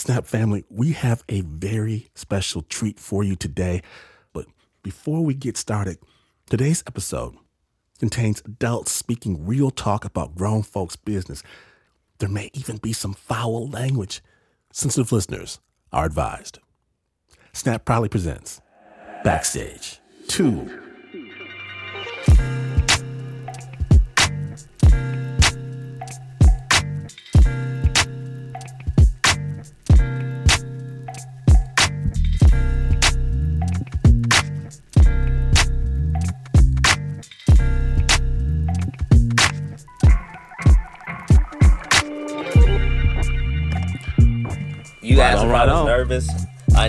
[0.00, 3.82] Snap family, we have a very special treat for you today.
[4.32, 4.46] But
[4.82, 5.98] before we get started,
[6.48, 7.36] today's episode
[7.98, 11.42] contains adults speaking real talk about grown folks' business.
[12.18, 14.22] There may even be some foul language.
[14.72, 15.60] Sensitive listeners
[15.92, 16.60] are advised.
[17.52, 18.62] Snap proudly presents
[19.22, 20.89] Backstage 2.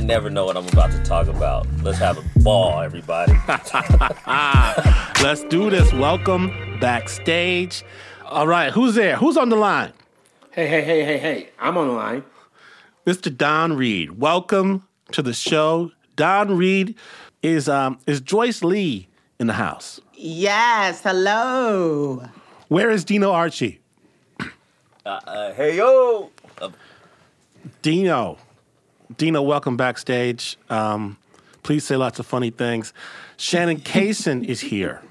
[0.02, 1.68] Never know what I'm about to talk about.
[1.84, 3.34] Let's have a ball, everybody.
[5.24, 5.94] Let's do this.
[5.94, 7.84] Welcome backstage.
[8.26, 9.16] All right, who's there?
[9.18, 9.94] Who's on the line?
[10.52, 11.50] Hey, hey, hey, hey, hey.
[11.60, 12.24] I'm on the line.
[13.06, 13.36] Mr.
[13.36, 14.20] Don Reed.
[14.20, 15.92] Welcome to the show.
[16.16, 16.96] Don Reed
[17.42, 19.08] is um is Joyce Lee
[19.40, 20.00] in the house.
[20.14, 22.26] Yes, hello.
[22.68, 23.80] Where is Dino Archie?
[25.06, 26.30] Uh, hey yo,
[26.62, 26.70] uh,
[27.82, 28.38] Dino.
[29.18, 30.58] Dino, welcome backstage.
[30.70, 31.18] Um,
[31.64, 32.94] please say lots of funny things.
[33.38, 35.02] Shannon Cason is here.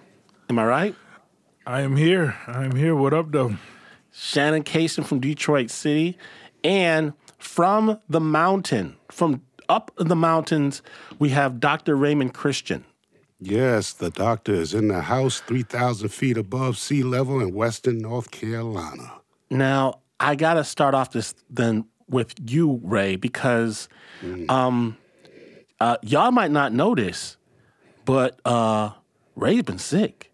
[0.48, 0.94] Am I right?
[1.66, 2.36] I am here.
[2.46, 2.94] I am here.
[2.94, 3.56] What up, though?
[4.12, 6.16] Shannon Cason from Detroit City.
[6.64, 10.82] And from the mountain, from up in the mountains,
[11.18, 11.94] we have Dr.
[11.94, 12.84] Raymond Christian.
[13.40, 18.30] Yes, the doctor is in the house 3,000 feet above sea level in Western North
[18.30, 19.12] Carolina.
[19.48, 23.88] Now, I got to start off this then with you, Ray, because
[24.48, 24.96] um,
[25.78, 27.36] uh, y'all might not know this,
[28.04, 28.90] but uh,
[29.36, 30.32] Ray's been sick.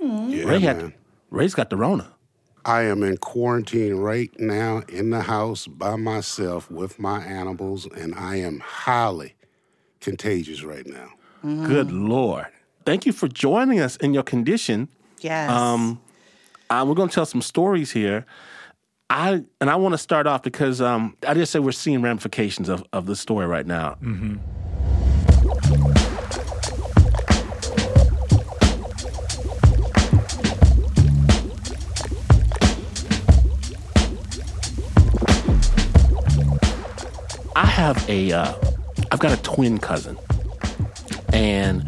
[0.00, 0.60] Yeah, Ray man.
[0.60, 0.94] had
[1.30, 2.10] Ray's got the Rona.
[2.64, 8.14] I am in quarantine right now in the house by myself with my animals, and
[8.14, 9.34] I am highly
[10.00, 11.10] contagious right now.
[11.42, 12.46] Good Lord.
[12.86, 14.88] Thank you for joining us in your condition.
[15.20, 15.50] Yes.
[15.50, 16.00] Um,
[16.70, 18.24] uh, we're going to tell some stories here.
[19.14, 22.68] I and I want to start off because um, I just say we're seeing ramifications
[22.68, 23.96] of, of the story right now.
[37.54, 38.54] I have a, uh,
[39.12, 40.18] I've got a twin cousin,
[41.32, 41.86] and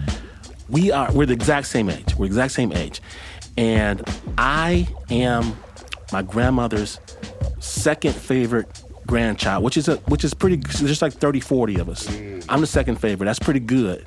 [0.69, 2.15] we are we're the exact same age.
[2.15, 3.03] We're the exact same age,
[3.57, 4.01] and
[4.39, 5.57] I am
[6.17, 6.99] my grandmother's
[7.59, 12.09] second favorite grandchild, which is a which is pretty just like 30, 40 of us.
[12.49, 13.27] I'm the second favorite.
[13.27, 14.07] That's pretty good,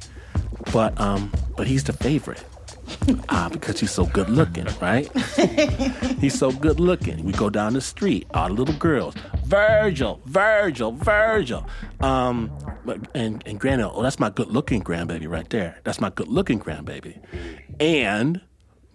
[0.74, 2.44] but um, but he's the favorite.
[3.30, 5.08] Ah, because he's so good looking, right?
[6.20, 7.24] he's so good looking.
[7.24, 9.14] We go down the street, all the little girls,
[9.46, 11.68] Virgil, Virgil, Virgil.
[12.00, 12.50] Um,
[12.86, 15.80] but- and and Granny, oh, that's my good looking grandbaby right there.
[15.84, 17.20] That's my good looking grandbaby.
[17.80, 18.42] And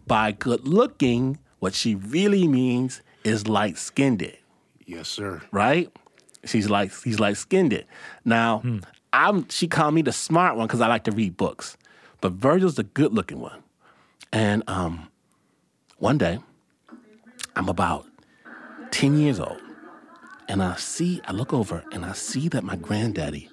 [0.08, 4.38] by good looking, what she really means is light skinned it.
[4.84, 5.41] Yes, sir.
[5.50, 5.91] right?
[6.44, 7.86] She's like he's like skinned it.
[8.22, 8.62] Now,
[9.14, 11.78] I'm she called me the smart one because I like to read books,
[12.20, 13.62] but Virgil's the good looking one.
[14.30, 15.08] And um,
[15.97, 16.38] one day,
[17.56, 18.04] I'm about
[18.91, 19.62] ten years old,
[20.50, 23.48] and I see I look over and I see that my granddaddy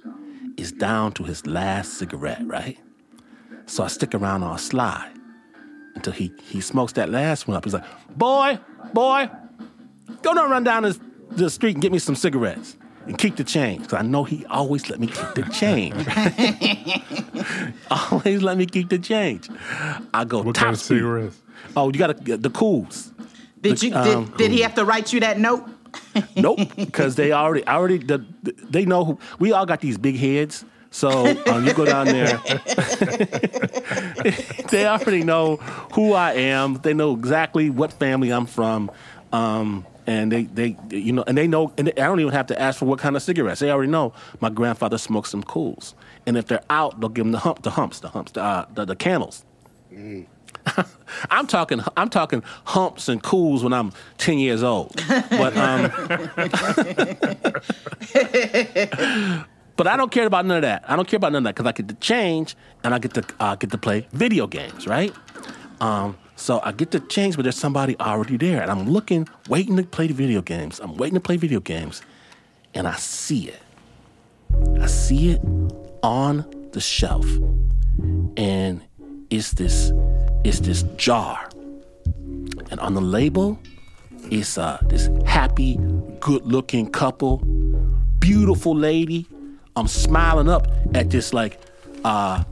[0.58, 2.78] is down to his last cigarette, right?
[3.68, 5.10] So I stick around all sly
[5.96, 7.64] until he he smokes that last one up.
[7.66, 7.84] He's like,
[8.18, 8.60] "Boy,
[8.94, 9.30] boy,
[10.22, 11.00] go down, run down this,
[11.32, 13.84] the street and get me some cigarettes and keep the change.
[13.84, 15.96] Because I know he always let me keep the change.
[18.12, 19.50] always let me keep the change.
[20.14, 20.98] I go What top kind of speed.
[20.98, 21.42] cigarettes?
[21.76, 23.12] Oh, you got to the Kools.
[23.62, 25.68] did you um, did, did he have to write you that note?
[26.36, 29.20] Nope, because they already, I already, the, they know who.
[29.40, 30.64] We all got these big heads.
[30.92, 32.38] So um, you go down there.
[34.70, 35.56] they already know
[35.94, 36.76] who I am.
[36.76, 38.92] They know exactly what family I'm from.
[39.32, 42.62] Um, and they, they, you know, and they know, and I don't even have to
[42.62, 43.62] ask for what kind of cigarettes.
[43.62, 45.94] They already know my grandfather smokes some Kools,
[46.26, 48.66] and if they're out, they'll give them the hump, the humps, the humps, the uh,
[48.74, 49.46] the, the candles.
[51.30, 54.96] I'm talking, I'm talking humps and Kools when I'm ten years old.
[55.08, 55.92] But um,
[59.82, 60.84] but I don't care about none of that.
[60.88, 63.16] I don't care about none of that because I get to change and I get
[63.16, 65.12] to uh, get to play video games, right?
[65.80, 69.76] Um, so I get to change, but there's somebody already there, and I'm looking, waiting
[69.78, 70.80] to play the video games.
[70.80, 72.04] I'm waiting to play video games,
[72.76, 73.60] and I see it.
[74.80, 75.42] I see it
[76.04, 77.26] on the shelf,
[78.38, 78.84] and
[79.32, 79.92] it's this,
[80.44, 81.50] it's this jar,
[82.70, 83.58] and on the label,
[84.30, 85.80] it's uh, this happy,
[86.20, 87.42] good-looking couple
[88.20, 89.26] beautiful lady.
[89.76, 91.60] I'm smiling up at this like
[92.04, 92.44] uh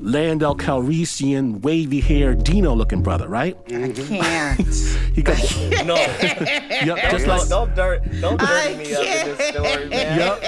[0.00, 3.56] Lando Calrissian, wavy haired Dino looking brother, right?
[3.66, 4.60] I can't.
[5.18, 5.36] He got
[5.84, 9.88] No, yep, just like don't, don't dirt, don't I dirty me up in this story,
[9.88, 10.18] man.
[10.18, 10.40] yep.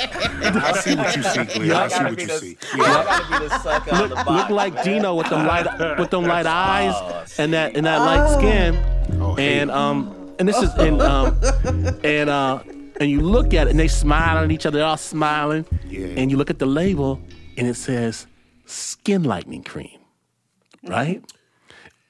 [0.54, 1.72] I see what you see, Glynn.
[1.72, 2.56] I I see what you the, see.
[2.74, 4.30] I gotta be the sucker on the box.
[4.30, 4.84] look like man.
[4.84, 8.76] Dino with them light with them light eyes Oh, and that and that light skin.
[9.20, 9.34] Oh.
[9.36, 11.36] And um and this is and um
[12.04, 12.60] and uh
[13.00, 15.64] and you look at it and they smile at each other, they're all smiling.
[15.88, 16.08] Yeah.
[16.08, 17.20] And you look at the label
[17.56, 18.26] and it says
[18.66, 19.98] skin lightening cream.
[20.86, 21.24] Right?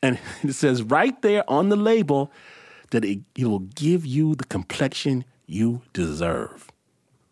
[0.02, 2.32] And it says right there on the label
[2.90, 6.68] that it, it will give you the complexion you deserve.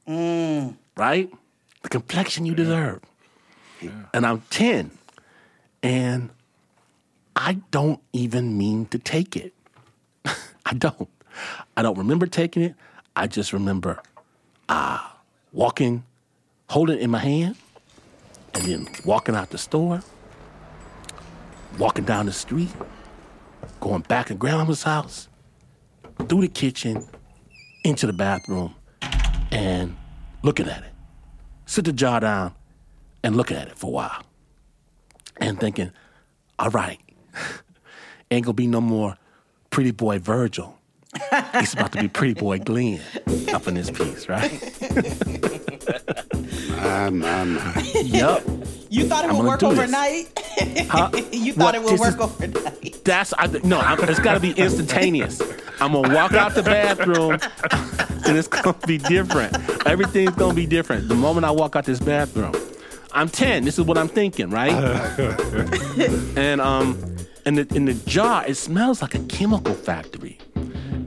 [0.06, 0.76] Mm.
[0.96, 1.30] Right?
[1.82, 3.00] The complexion you deserve.
[4.12, 4.90] And I'm 10
[5.82, 6.30] and
[7.36, 9.52] I don't even mean to take it.
[10.66, 11.08] I don't.
[11.76, 12.74] I don't remember taking it.
[13.18, 14.00] I just remember
[14.68, 15.00] uh,
[15.52, 16.04] walking,
[16.68, 17.56] holding it in my hand,
[18.54, 20.04] and then walking out the store,
[21.80, 22.70] walking down the street,
[23.80, 25.28] going back to grandma's house,
[26.28, 27.04] through the kitchen,
[27.82, 28.76] into the bathroom,
[29.50, 29.96] and
[30.44, 30.92] looking at it.
[31.66, 32.54] Sit the jar down
[33.24, 34.22] and looking at it for a while
[35.38, 35.90] and thinking,
[36.56, 37.00] all right,
[38.30, 39.16] ain't gonna be no more
[39.70, 40.77] pretty boy Virgil.
[41.54, 43.00] It's about to be pretty boy Glynn
[43.52, 44.52] up in this piece, right?
[46.76, 47.82] My, my, my.
[48.04, 48.44] Yep.
[48.90, 50.28] You thought it I'm would work overnight?
[50.90, 51.10] Huh?
[51.32, 51.56] you What?
[51.56, 53.04] thought it would work is- overnight?
[53.04, 53.78] That's I, no.
[53.80, 55.40] I'm, it's got to be instantaneous.
[55.80, 57.38] I'm gonna walk out the bathroom,
[58.26, 59.56] and it's gonna be different.
[59.86, 62.54] Everything's gonna be different the moment I walk out this bathroom.
[63.12, 63.64] I'm 10.
[63.64, 64.72] This is what I'm thinking, right?
[66.36, 66.98] and um,
[67.46, 70.38] and the in the jar, it smells like a chemical factory.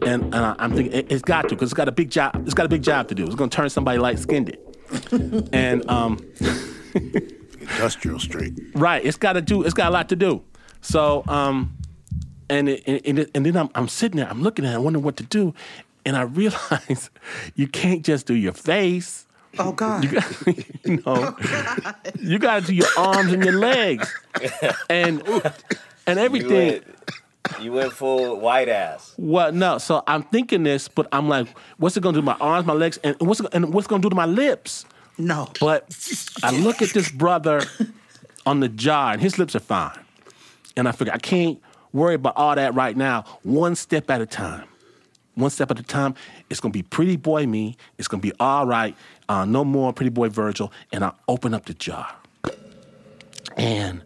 [0.03, 2.41] And, and I, I'm thinking it, it's got to because it's got a big job.
[2.45, 3.25] It's got a big job to do.
[3.25, 4.49] It's gonna turn somebody light skinned.
[4.49, 6.19] it, and um,
[7.61, 8.59] Industrial straight.
[8.73, 9.03] Right.
[9.05, 9.63] It's got to do.
[9.63, 10.43] It's got a lot to do.
[10.81, 11.77] So, um,
[12.49, 14.29] and it, and, it, and then I'm, I'm sitting there.
[14.29, 14.73] I'm looking at.
[14.73, 15.53] it, I wonder what to do,
[16.05, 17.09] and I realize
[17.55, 19.25] you can't just do your face.
[19.59, 20.03] Oh God.
[20.03, 20.47] You got,
[20.85, 21.35] you know,
[22.19, 24.13] you got to do your arms and your legs,
[24.89, 25.21] and
[26.07, 26.81] and You everything.
[27.49, 29.13] Went, you went full white ass.
[29.17, 29.53] What?
[29.53, 29.77] No.
[29.77, 31.47] So I'm thinking this, but I'm like,
[31.77, 33.89] what's it gonna do to my arms, my legs, and what's it, and what's it
[33.89, 34.85] gonna do to my lips?
[35.17, 35.49] No.
[35.59, 35.85] But
[36.43, 37.61] I look at this brother
[38.45, 39.97] on the jar, and his lips are fine.
[40.77, 41.61] And I figure I can't
[41.93, 43.25] worry about all that right now.
[43.43, 44.67] One step at a time.
[45.35, 46.15] One step at a time.
[46.49, 47.77] It's gonna be pretty boy me.
[47.97, 48.95] It's gonna be all right.
[49.29, 50.71] Uh, no more pretty boy Virgil.
[50.91, 52.13] And I open up the jar,
[53.57, 54.01] and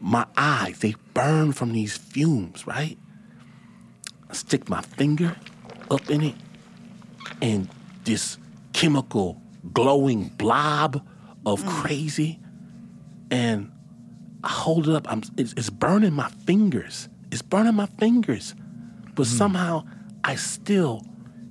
[0.00, 2.66] my eyes they burn from these fumes.
[2.66, 2.98] Right.
[4.28, 5.36] I stick my finger
[5.90, 6.34] up in it,
[7.42, 7.68] and
[8.04, 8.38] this
[8.72, 9.40] chemical
[9.72, 11.04] glowing blob
[11.44, 11.68] of mm.
[11.68, 12.38] crazy
[13.30, 13.70] and
[14.42, 15.10] I hold it up.
[15.10, 17.08] I'm, it's, it's burning my fingers.
[17.30, 18.54] It's burning my fingers.
[19.14, 19.38] But mm.
[19.38, 19.84] somehow
[20.24, 21.04] I still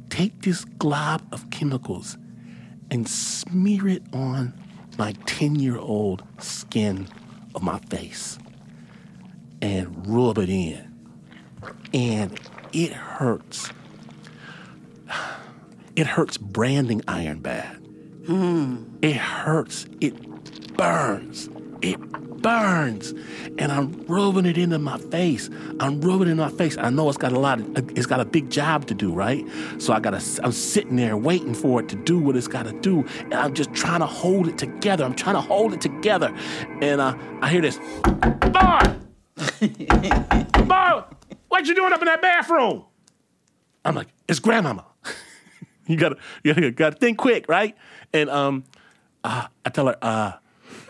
[0.10, 2.18] take this glob of chemicals
[2.92, 4.54] and smear it on
[4.98, 7.08] my 10 year old skin
[7.60, 8.40] of my face
[9.62, 10.86] and rub it in.
[11.94, 12.40] And
[12.72, 13.72] it hurts.
[15.96, 17.76] It hurts branding iron bad.
[18.26, 18.84] Hmm.
[19.02, 19.86] It hurts.
[20.00, 21.50] It burns.
[21.82, 22.00] It
[22.42, 23.14] burns.
[23.58, 25.50] And I'm rubbing it into my face.
[25.80, 26.78] I'm rubbing it in my face.
[26.78, 29.46] I know it's got a lot of, it's got a big job to do, right?
[29.78, 33.06] So I gotta I'm sitting there waiting for it to do what it's gotta do.
[33.20, 35.04] And I'm just trying to hold it together.
[35.04, 36.34] I'm trying to hold it together.
[36.82, 38.80] And uh, I hear this, Boy!
[40.66, 41.04] Boy!
[41.48, 42.86] What you doing up in that bathroom?
[43.86, 44.86] I'm like, it's grandmama.
[45.88, 47.76] you gotta, you gotta, gotta think quick, right?
[48.14, 48.64] And um,
[49.24, 50.34] uh, I tell her, uh,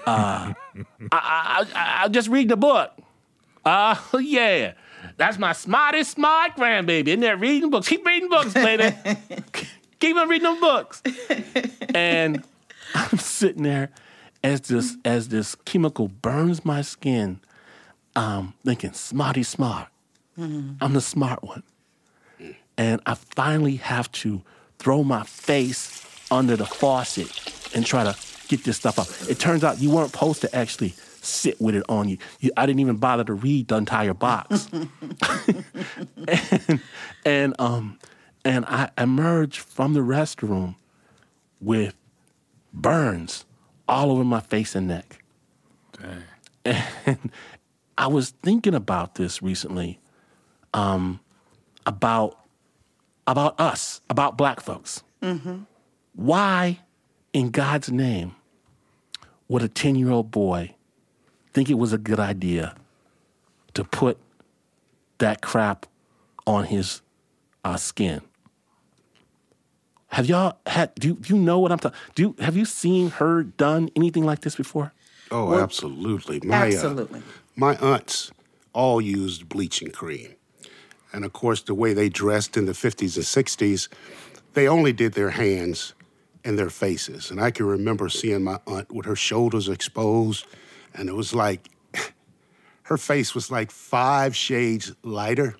[0.05, 2.92] uh, I, I, I, I'm just read the book.
[3.66, 4.74] Uh, yeah,
[5.18, 7.10] that's my smartest smart grandbaby.
[7.10, 7.88] In there reading books.
[7.88, 8.96] Keep reading books, baby.
[10.00, 11.02] Keep on reading them books.
[11.94, 12.44] and
[12.96, 13.90] I'm sitting there
[14.44, 17.42] as this as this chemical burns my skin,
[18.16, 19.90] um, thinking, smarty smart.
[20.38, 21.64] I'm the smart one.
[22.78, 24.42] And I finally have to
[24.78, 27.30] throw my face under the faucet
[27.76, 28.14] and try to
[28.50, 29.08] get this stuff up.
[29.29, 30.89] It turns out you weren't supposed to actually
[31.22, 32.18] sit with it on you.
[32.41, 34.68] you I didn't even bother to read the entire box.
[36.27, 36.82] and
[37.25, 38.00] and um
[38.44, 40.75] and I emerged from the restroom
[41.62, 41.96] with
[42.74, 43.46] burns
[43.88, 45.24] all over my face and neck.
[46.65, 47.32] And
[47.98, 50.00] I was thinking about this recently,
[50.74, 51.20] um,
[51.86, 52.38] about
[53.27, 55.03] about us, about black folks.
[56.13, 56.79] Why
[57.34, 58.36] in God's name,
[59.50, 60.75] would a 10 year old boy
[61.51, 62.75] think it was a good idea
[63.74, 64.18] to put
[65.18, 65.86] that crap
[66.48, 67.01] on his
[67.65, 68.22] uh, skin?
[70.08, 72.65] Have y'all had, do you, do you know what I'm talking, do you, have you
[72.65, 74.94] seen, heard, done anything like this before?
[75.32, 76.39] Oh, absolutely.
[76.44, 77.22] My, uh, Absolutely.
[77.56, 78.32] my aunts
[78.74, 80.34] all used bleaching cream.
[81.13, 83.88] And of course, the way they dressed in the 50s and 60s,
[84.53, 85.94] they only did their hands
[86.43, 87.31] and their faces.
[87.31, 90.46] And I can remember seeing my aunt with her shoulders exposed,
[90.93, 91.69] and it was like
[92.84, 95.55] her face was like five shades lighter.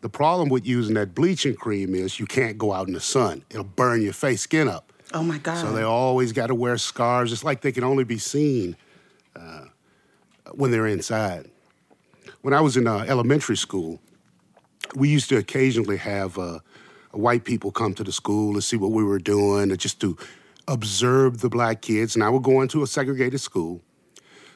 [0.00, 3.44] The problem with using that bleaching cream is you can't go out in the sun,
[3.50, 4.92] it'll burn your face skin up.
[5.12, 5.58] Oh my God.
[5.58, 7.32] So they always got to wear scarves.
[7.32, 8.76] It's like they can only be seen
[9.34, 9.66] uh,
[10.52, 11.50] when they're inside.
[12.42, 14.00] When I was in uh, elementary school,
[14.94, 16.60] we used to occasionally have uh,
[17.16, 20.16] white people come to the school to see what we were doing, or just to
[20.68, 22.14] observe the black kids.
[22.14, 23.80] And I would go into a segregated school.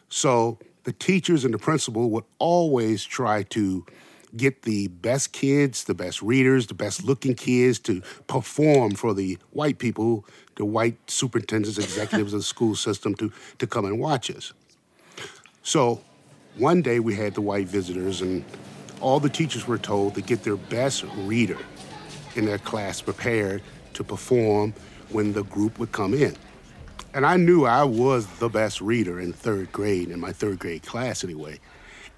[0.09, 3.87] So the teachers and the principal would always try to
[4.37, 9.39] get the best kids, the best readers, the best looking kids to perform for the
[9.51, 10.25] white people,
[10.57, 14.53] the white superintendents, executives of the school system to, to come and watch us.
[15.63, 16.01] So
[16.57, 18.45] one day we had the white visitors, and
[19.01, 21.59] all the teachers were told to get their best reader
[22.37, 23.63] in their class prepared
[23.95, 24.75] to perform
[25.11, 26.37] when the group would come in.
[27.13, 30.83] And I knew I was the best reader in third grade, in my third grade
[30.83, 31.59] class anyway.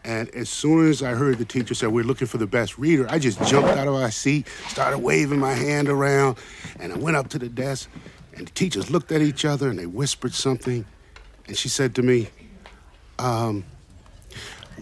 [0.05, 3.07] And as soon as I heard the teacher say, We're looking for the best reader,
[3.09, 6.39] I just jumped out of my seat, started waving my hand around,
[6.81, 7.89] and I went up to the desk.
[8.35, 10.85] And the teachers looked at each other and they whispered something.
[11.47, 12.29] And she said to me,
[13.19, 13.65] um,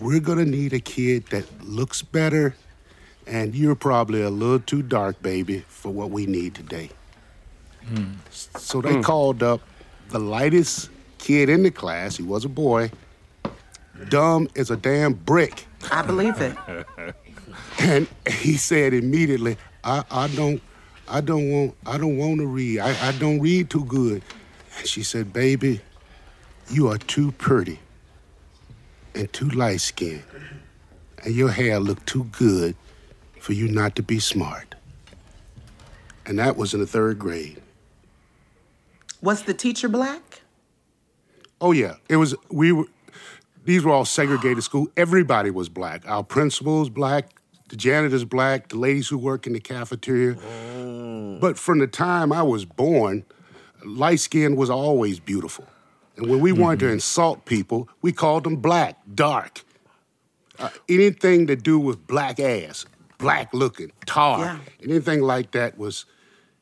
[0.00, 2.54] We're gonna need a kid that looks better,
[3.30, 6.90] and you're probably a little too dark, baby, for what we need today.
[7.86, 8.14] Hmm.
[8.30, 9.02] So they hmm.
[9.02, 9.60] called up
[10.08, 12.16] the lightest kid in the class.
[12.16, 12.90] He was a boy,
[14.08, 15.64] dumb as a damn brick.
[15.90, 16.56] I believe it.
[17.80, 20.62] And he said immediately, I, I don't
[21.08, 22.78] I don't want I don't want to read.
[22.78, 24.22] I, I don't read too good.
[24.78, 25.80] And she said, Baby,
[26.70, 27.80] you are too pretty
[29.14, 30.22] and too light skinned.
[31.24, 32.76] And your hair look too good
[33.40, 34.74] for you not to be smart.
[36.26, 37.60] And that was in the third grade.
[39.22, 40.42] Was the teacher black?
[41.60, 42.34] Oh yeah, it was.
[42.50, 42.84] We were.
[43.64, 44.88] These were all segregated school.
[44.96, 46.08] Everybody was black.
[46.08, 47.40] Our principal was black.
[47.68, 48.68] The janitor's black.
[48.68, 50.34] The ladies who work in the cafeteria.
[51.40, 53.24] But from the time I was born,
[53.84, 55.66] light skin was always beautiful.
[56.16, 59.62] And when we wanted to insult people, we called them black, dark.
[60.58, 62.84] Uh, anything to do with black ass,
[63.20, 64.58] black looking, tar, Yeah.
[64.84, 66.04] anything like that was.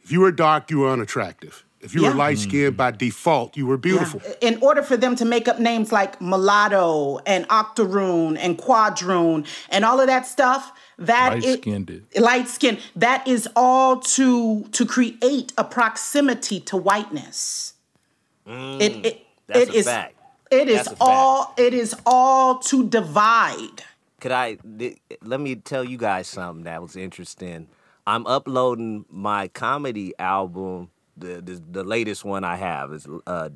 [0.02, 1.64] If you were dark, you were unattractive.
[1.80, 2.08] If you Yeah.
[2.08, 4.20] were light skinned by default, you were beautiful.
[4.24, 4.48] Yeah.
[4.48, 9.84] In order for them to make up names like mulatto and octoroon and quadroon and
[9.84, 12.02] all of that stuff, that Light-skinned.
[12.18, 17.74] light skin, that is all to to create a proximity to whiteness.
[18.48, 18.80] Mm.
[18.80, 20.14] it it that's it a is- fact.
[20.50, 21.02] It is That's a fact.
[21.02, 23.84] all it is all to divide.
[24.20, 27.68] Could I th- let me tell you guys something that was interesting?
[28.06, 33.50] I'm uploading my comedy album, the the, the latest one I have is uh,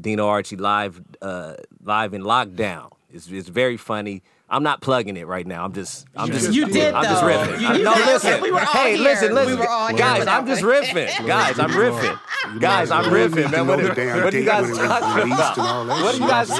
[0.00, 1.54] Dino Archie live uh,
[1.84, 2.92] live in lockdown.
[3.12, 4.22] It's it's very funny.
[4.52, 5.64] I'm not plugging it right now.
[5.64, 7.28] I'm just I'm just You did, I'm just though.
[7.28, 7.60] riffing.
[7.60, 8.40] You- I- you no, listen.
[8.40, 9.04] We were all hey, here.
[9.04, 10.24] listen, We listen, were all guys.
[10.24, 10.72] for I'm just one.
[10.82, 11.58] riffing, guys.
[11.58, 12.18] I'm riffing,
[12.58, 12.90] guys.
[12.90, 13.66] I'm You don't need riffing, man.
[13.66, 13.88] What, are-
[14.24, 15.58] what are you guys when it was talking about?
[15.58, 16.56] and all that What are you guys?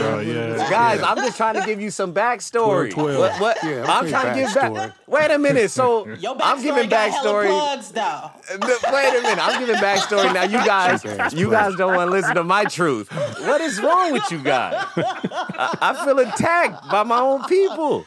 [0.59, 0.71] shit.
[0.71, 2.95] Guys, I'm just trying to give you some backstory.
[2.95, 4.73] What, what, Yeah, I'm okay, trying to give back.
[4.73, 4.93] backstory.
[5.07, 5.71] Wait a minute.
[5.71, 6.05] So
[6.43, 7.47] I'm giving backstory.
[7.49, 7.93] plugs.
[8.53, 9.39] Wait a minute.
[9.49, 10.33] I'm giving backstory.
[10.35, 11.05] Now you guys,
[11.35, 13.11] you guys don't want to listen to my truth.
[13.13, 14.75] What is wrong with you guys?
[14.97, 18.07] I, I feel attacked by my own people.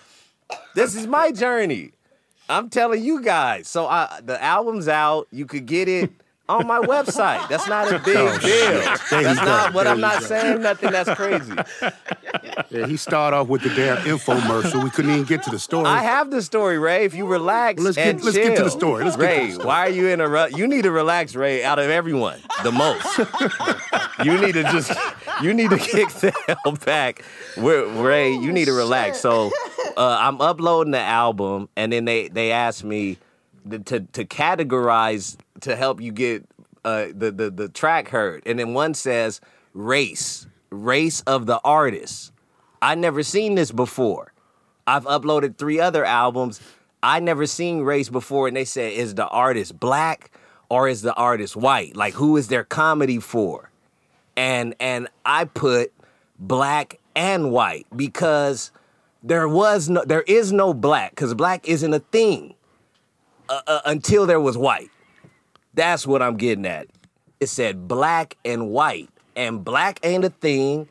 [0.75, 1.91] This is my journey.
[2.49, 3.67] I'm telling you guys.
[3.67, 5.27] So I, the album's out.
[5.31, 6.11] You could get it
[6.49, 7.47] on my website.
[7.49, 8.81] That's not a big Oh, deal.
[9.09, 10.25] That's you not what There I'm not go.
[10.27, 10.61] saying.
[10.61, 11.53] Nothing that's crazy.
[12.69, 14.83] Yeah, he started off with the damn infomercial.
[14.83, 15.85] We couldn't even get to the story.
[15.85, 17.05] I have the story, Ray.
[17.05, 19.03] If you relax Let's get- and let's get to the story.
[19.03, 19.67] Let's get to Ray, the story.
[19.67, 21.63] why are you in a ru- You need to relax, Ray.
[21.63, 23.17] Out of everyone, the most.
[24.25, 24.91] you need to just.
[25.41, 27.23] You need to kick the hell back,
[27.57, 28.33] We're- Ray.
[28.33, 29.19] You need to relax.
[29.19, 29.51] So,
[29.97, 33.17] uh, I'm uploading the album, and then they they asked me
[33.69, 36.45] to to, categorize to help you get
[36.83, 39.41] uh, the the the track heard, and then one says
[39.73, 42.31] race, race of the artist.
[42.81, 44.33] I never seen this before.
[44.85, 46.59] I've uploaded three other albums.
[47.01, 50.31] I never seen race before, and they said, is the artist black
[50.69, 51.95] or is the artist white?
[51.95, 53.69] Like, who is their comedy for?
[54.35, 55.93] and and I put
[56.39, 58.71] black and white because
[59.21, 62.55] there was no there is no black because black isn't a thing
[63.53, 64.89] uh, uh, until there was white.
[65.73, 66.87] That's what I'm getting at.
[67.39, 70.87] It said black and white, and black ain't a thing,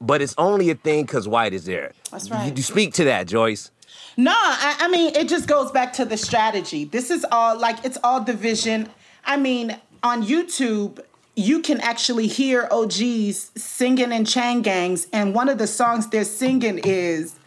[0.00, 1.92] but it's only a thing because white is there.
[2.10, 2.48] That's right.
[2.48, 3.70] You, you speak to that, Joyce.
[4.16, 6.84] No, I, I mean it just goes back to the strategy.
[6.84, 8.88] This is all like it's all division.
[9.24, 11.00] I mean, on YouTube,
[11.34, 16.24] you can actually hear OGs singing in chain gangs, and one of the songs they're
[16.24, 17.37] singing is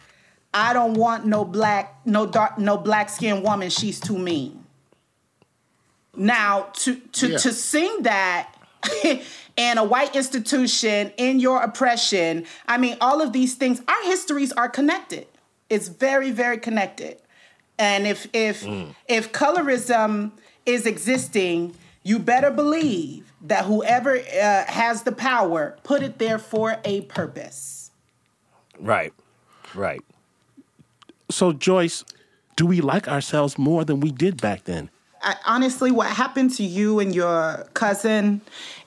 [0.54, 3.70] "I don't want no black, no dark, no black skinned woman.
[3.70, 4.64] She's too mean."
[6.16, 7.38] Now, to to Yeah.
[7.38, 8.54] to sing that
[9.56, 14.52] in a white institution in your oppression, I mean, all of these things, our histories
[14.52, 15.26] are connected.
[15.70, 17.18] It's very, very connected.
[17.78, 18.66] And if if
[19.08, 20.32] if colorism
[20.66, 26.76] is existing, you better believe that whoever uh, has the power put it there for
[26.84, 27.90] a purpose.
[28.78, 29.12] Right,
[29.74, 30.02] right.
[31.32, 32.04] So, Joyce,
[32.56, 34.90] do we like ourselves more than we did back then?
[35.22, 38.40] I, honestly, what happened to you and your cousin,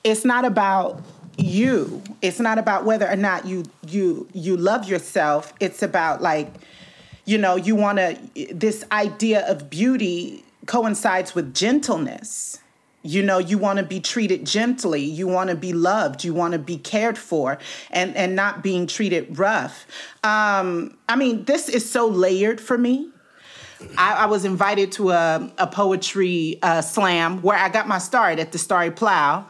[0.04, 1.02] it's not about
[1.38, 2.02] you.
[2.22, 5.54] It's not about whether or not you you you love yourself.
[5.60, 6.54] It's about like,
[7.26, 8.18] you know, you want to.
[8.54, 12.60] This idea of beauty coincides with gentleness.
[13.06, 15.04] You know, you want to be treated gently.
[15.04, 16.24] You want to be loved.
[16.24, 17.60] You want to be cared for,
[17.92, 19.86] and and not being treated rough.
[20.24, 23.12] Um, I mean, this is so layered for me.
[23.98, 28.40] I, I was invited to a, a poetry uh, slam where I got my start
[28.40, 29.46] at the Starry Plough,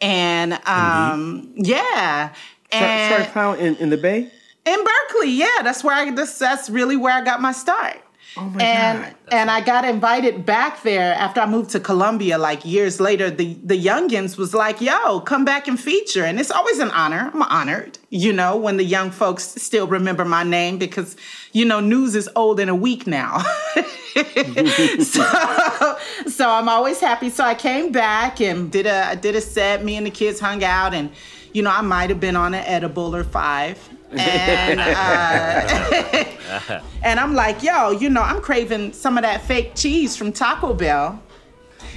[0.00, 2.34] and um, yeah,
[2.70, 4.30] and Sorry, Clown in, in the Bay?
[4.68, 8.00] in Berkeley, yeah, that's where I that's, that's really where I got my start.
[8.40, 9.14] Oh my and God.
[9.32, 12.38] and I got invited back there after I moved to Columbia.
[12.38, 16.52] Like years later, the the youngins was like, "Yo, come back and feature," and it's
[16.52, 17.30] always an honor.
[17.34, 21.16] I'm honored, you know, when the young folks still remember my name because
[21.52, 23.38] you know news is old in a week now.
[25.02, 25.96] so
[26.26, 27.30] so I'm always happy.
[27.30, 29.84] So I came back and did a I did a set.
[29.84, 31.10] Me and the kids hung out, and
[31.52, 33.78] you know I might have been on an edible or five.
[34.12, 40.16] And uh, and I'm like, yo, you know, I'm craving some of that fake cheese
[40.16, 41.22] from Taco Bell.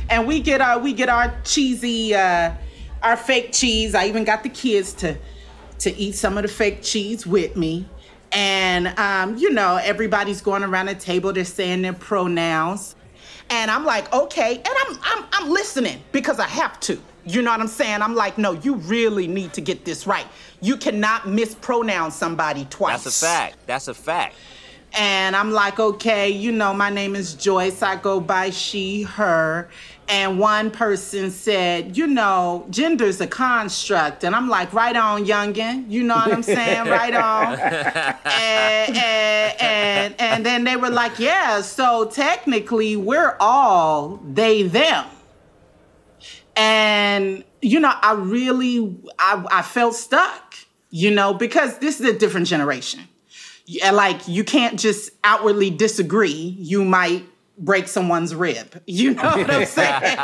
[0.10, 2.54] And we get our we get our cheesy uh
[3.02, 3.96] our fake cheese.
[3.96, 5.18] I even got the kids to
[5.80, 7.88] to eat some of the fake cheese with me.
[8.32, 12.96] And um, you know, everybody's going around the table, they're saying their pronouns.
[13.50, 17.02] And I'm like, okay, and I'm I'm I'm listening because I have to.
[17.26, 18.02] You know what I'm saying?
[18.02, 20.26] I'm like, no, you really need to get this right.
[20.62, 23.04] You cannot mispronounce somebody twice.
[23.04, 23.58] That's a fact.
[23.66, 24.36] That's a fact.
[24.94, 27.82] And I'm like, okay, you know, my name is Joyce.
[27.82, 29.70] I go by she, her.
[30.10, 34.26] And one person said, you know, gender's a construct.
[34.26, 35.90] And I'm like, right on, youngin.
[35.90, 36.90] You know what I'm saying?
[36.90, 37.58] right on.
[37.60, 45.06] and, and, and, and then they were like, yeah, so technically we're all they, them.
[46.58, 50.56] And, you know, I really, I, I felt stuck,
[50.90, 53.02] you know, because this is a different generation.
[53.92, 56.56] Like you can't just outwardly disagree.
[56.60, 57.24] You might
[57.62, 58.82] break someone's rib.
[58.86, 60.16] You know what I'm saying?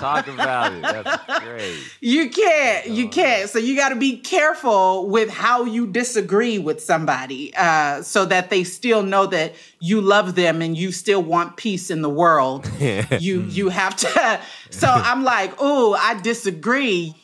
[0.00, 0.82] Talk about it.
[0.82, 1.78] That's great.
[2.00, 2.88] you can't.
[2.88, 3.48] You can't.
[3.48, 8.50] So you got to be careful with how you disagree with somebody, uh, so that
[8.50, 12.68] they still know that you love them and you still want peace in the world.
[12.80, 14.40] you you have to.
[14.70, 17.14] So I'm like, oh, I disagree.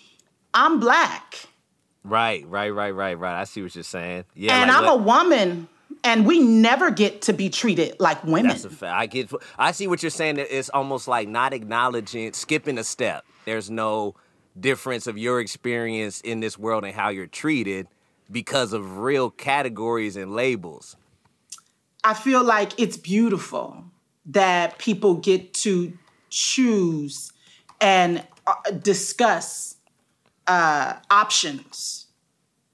[0.54, 1.46] I'm black.
[2.04, 3.40] Right, right, right, right, right.
[3.40, 4.24] I see what you're saying.
[4.34, 5.68] Yeah, and like, I'm a woman,
[6.04, 8.48] and we never get to be treated like women.
[8.48, 8.94] That's a fact.
[8.94, 9.32] I get.
[9.58, 10.38] I see what you're saying.
[10.38, 13.24] It's almost like not acknowledging, skipping a step.
[13.44, 14.14] There's no
[14.58, 17.86] difference of your experience in this world and how you're treated
[18.30, 20.96] because of real categories and labels.
[22.04, 23.84] I feel like it's beautiful
[24.26, 25.96] that people get to
[26.30, 27.32] choose
[27.80, 29.76] and uh, discuss
[30.46, 32.06] uh, options,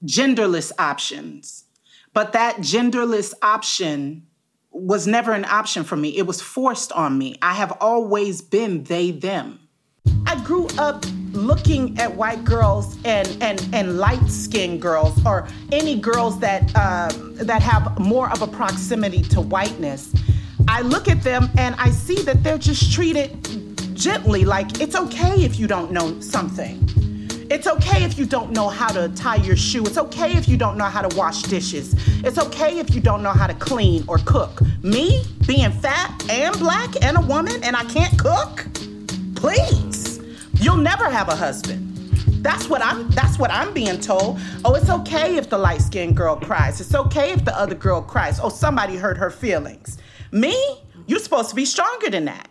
[0.05, 1.65] genderless options.
[2.13, 4.27] But that genderless option
[4.71, 6.17] was never an option for me.
[6.17, 7.35] It was forced on me.
[7.41, 9.59] I have always been they, them.
[10.25, 15.99] I grew up looking at white girls and and and light skinned girls or any
[15.99, 20.13] girls that um, that have more of a proximity to whiteness.
[20.67, 23.43] I look at them and I see that they're just treated
[23.95, 24.45] gently.
[24.45, 26.87] Like it's okay if you don't know something.
[27.51, 29.83] It's okay if you don't know how to tie your shoe.
[29.83, 31.95] It's okay if you don't know how to wash dishes.
[32.23, 34.61] It's okay if you don't know how to clean or cook.
[34.83, 38.67] Me, being fat and black and a woman and I can't cook?
[39.35, 40.19] Please.
[40.61, 41.87] You'll never have a husband.
[42.43, 44.39] That's what I'm that's what I'm being told.
[44.63, 46.79] Oh, it's okay if the light-skinned girl cries.
[46.79, 48.39] It's okay if the other girl cries.
[48.39, 49.97] Oh, somebody hurt her feelings.
[50.31, 50.55] Me?
[51.07, 52.48] You're supposed to be stronger than that.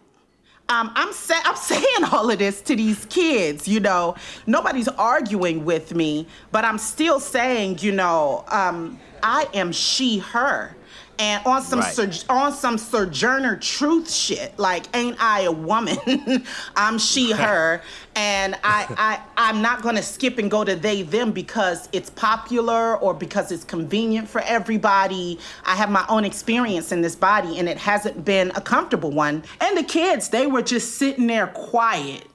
[0.71, 4.17] Um, I'm, sa- I'm saying all of this to these kids, you know.
[4.47, 10.75] Nobody's arguing with me, but I'm still saying, you know, um, I am she, her
[11.19, 11.95] and on some Right.
[11.95, 14.59] sur- on some sojourner truth shit.
[14.59, 15.99] Like ain't i a woman?
[16.77, 17.83] I'm she her.
[18.15, 22.97] And I, I i'm not gonna skip and go to they them because it's popular
[22.97, 25.39] or because it's convenient for everybody.
[25.65, 29.43] I have my own experience in this body and it hasn't been a comfortable one.
[29.61, 32.28] And the kids they were just sitting there quiet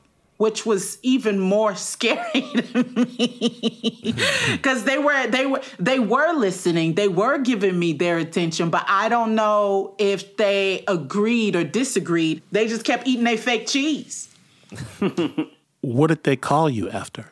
[0.43, 4.13] which was even more scary to me
[4.51, 8.83] because they were they were they were listening they were giving me their attention but
[8.87, 14.15] i don't know if they agreed or disagreed they just kept eating their fake cheese
[15.81, 17.23] What did they call you after?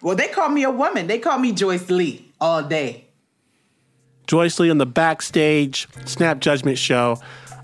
[0.00, 3.04] well they called me a woman they called me joyce lee all day
[4.26, 7.18] Joyce Lee on the backstage Snap Judgment show.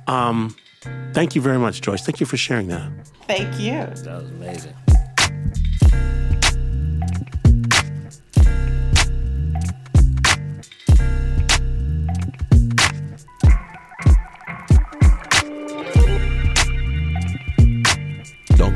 [0.07, 0.55] Um,
[1.15, 2.05] thank you very much, Joyce.
[2.05, 2.91] Thank you for sharing that.
[3.27, 4.75] thank you That was amazing.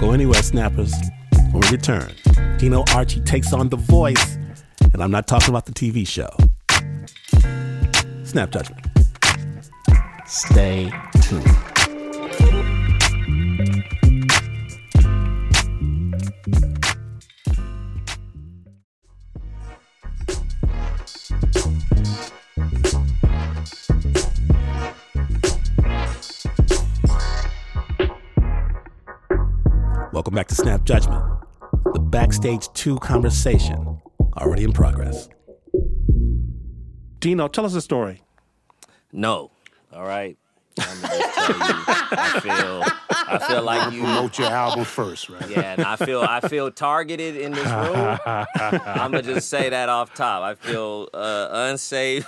[0.05, 0.93] Go anywhere, snappers.
[1.53, 2.13] When we return,
[2.59, 4.37] Dino Archie takes on The Voice,
[4.93, 6.29] and I'm not talking about the TV show.
[8.25, 8.87] Snap Judgment.
[10.27, 11.74] Stay tuned.
[32.45, 34.01] The Backstage 2 conversation,
[34.37, 35.29] already in progress.
[37.19, 38.23] Dino, tell us a story.
[39.13, 39.51] No.
[39.93, 40.37] All right.
[40.79, 41.55] I'm just you.
[42.17, 42.83] I feel.
[43.11, 44.03] I feel like you.
[44.03, 45.49] Promote your album first, right?
[45.49, 46.21] Yeah, and I feel.
[46.21, 48.19] I feel targeted in this room.
[48.27, 50.43] I'm gonna just say that off top.
[50.43, 52.27] I feel uh, unsafe.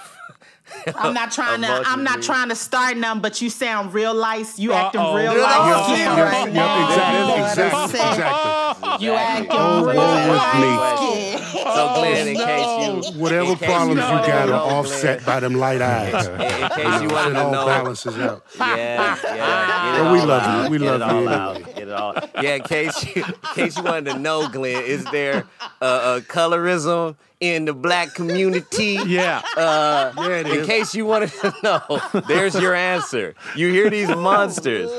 [0.97, 4.59] i'm not trying to i'm not trying to start none but you sound real lice
[4.59, 5.17] you acting Uh-oh.
[5.17, 9.07] real Yep, lice yep, skin right Yep, now exactly, You know what I'm exactly, exactly.
[9.07, 11.63] you acting Oh, real boy, with me.
[11.63, 12.37] So Glynn, in
[13.03, 16.27] case you, Whatever case problems you don't got are offset Glynn, by them light eyes.
[16.27, 18.45] In, in case you wanted It all balances out.
[18.59, 19.93] Yeah, yeah.
[19.97, 20.65] Get Well, we love out.
[20.65, 20.71] you.
[20.71, 21.65] We Get love it all you out.
[21.75, 22.15] Get it all.
[22.43, 25.45] Yeah, in case you, in case you wanted to know, Glynn, is there
[25.81, 28.99] a, a colorism in the black community?
[29.07, 29.43] Yeah.
[29.57, 33.35] Uh, Yeah, it in case you wanted to know, there's your answer.
[33.55, 34.91] You hear these monsters.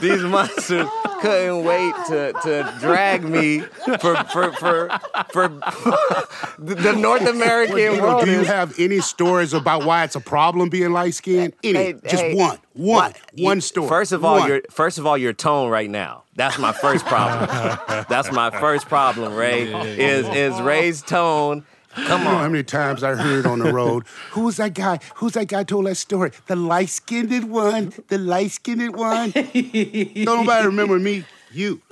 [0.00, 0.88] These monsters
[1.20, 3.60] couldn't wait to, to drag me
[4.00, 4.88] for for for
[5.32, 5.48] for
[6.58, 8.24] the the North American You know, world.
[8.24, 11.54] do you have any stories about why it's a problem being light skinned?
[11.62, 11.78] Any?
[11.78, 12.58] Hey, Just hey, one.
[12.74, 13.12] One.
[13.12, 13.88] what- One you- story.
[13.88, 14.48] First of all, One.
[14.48, 16.24] your first of all your tone right now.
[16.34, 17.46] That's my first problem.
[18.08, 19.64] That's my first problem, Ray.
[19.72, 21.64] Is is Ray's tone?
[21.94, 24.98] Come You know how many times I heard on the road, who's that guy?
[25.16, 26.30] Who's that guy told that story?
[26.46, 27.92] The light skinned one.
[28.08, 29.30] The light skinned one.
[29.32, 31.24] Don't nobody remember me.
[31.52, 31.82] You.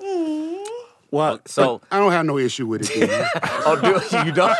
[1.10, 1.48] What?
[1.48, 2.94] So, I don't have no issue with it.
[3.00, 3.10] dude.
[3.66, 3.76] oh,
[4.10, 4.56] do you don't?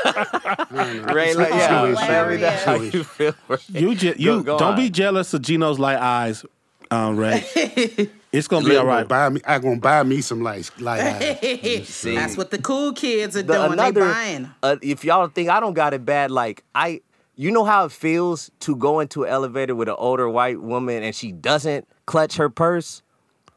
[1.15, 1.95] Ray, let, yeah, no issue.
[1.95, 3.35] let me know how you feel.
[3.49, 3.59] Ray.
[3.69, 4.77] You, je- you Go- go don't on.
[4.77, 6.45] be jealous of Gino's light eyes,
[6.91, 8.11] um, Ray.
[8.33, 9.07] it's gonna be all right.
[9.07, 11.39] Buy me, I gonna buy me some light, light.
[11.85, 13.69] See, That's what the cool kids are the- doing.
[13.71, 14.45] they another, buying.
[14.47, 14.55] 'em.
[14.63, 17.01] uh, if y'all think I don't got it bad, like I,
[17.37, 21.03] you know how it feels to go into an elevator with an older white woman
[21.03, 23.03] and she doesn't clutch her purse.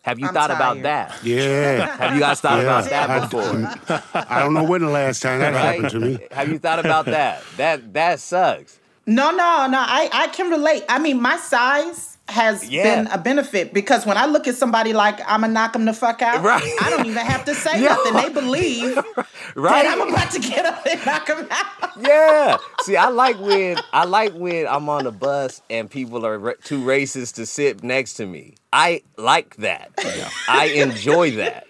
[0.04, 1.14] Have you I'm thought about that?
[1.24, 1.96] Yeah.
[1.96, 2.64] Have you guys thought Yeah.
[2.64, 4.22] about that I- before?
[4.30, 5.76] I don't know when the last time that Right?
[5.82, 6.20] happened to me.
[6.32, 7.42] Have you thought about that?
[7.58, 8.80] That that sucks.
[9.06, 9.80] No, no, no.
[9.80, 10.84] I, I can relate.
[10.90, 12.84] I mean, my size has Yeah.
[13.04, 15.94] been a benefit because when I look at somebody like I'm gonna knock them the
[15.94, 16.64] fuck out, Right.
[16.82, 17.90] I don't even have to say Yeah.
[17.90, 18.14] nothing.
[18.14, 18.96] They believe
[19.56, 19.84] Right?
[19.84, 21.90] that I'm about to get up and knock them out.
[22.00, 22.58] Yeah.
[22.82, 26.80] See, I like when I like when I'm on the bus and people are too
[26.82, 28.56] racist to sit next to me.
[28.72, 29.92] I like that.
[30.48, 31.68] I enjoy that.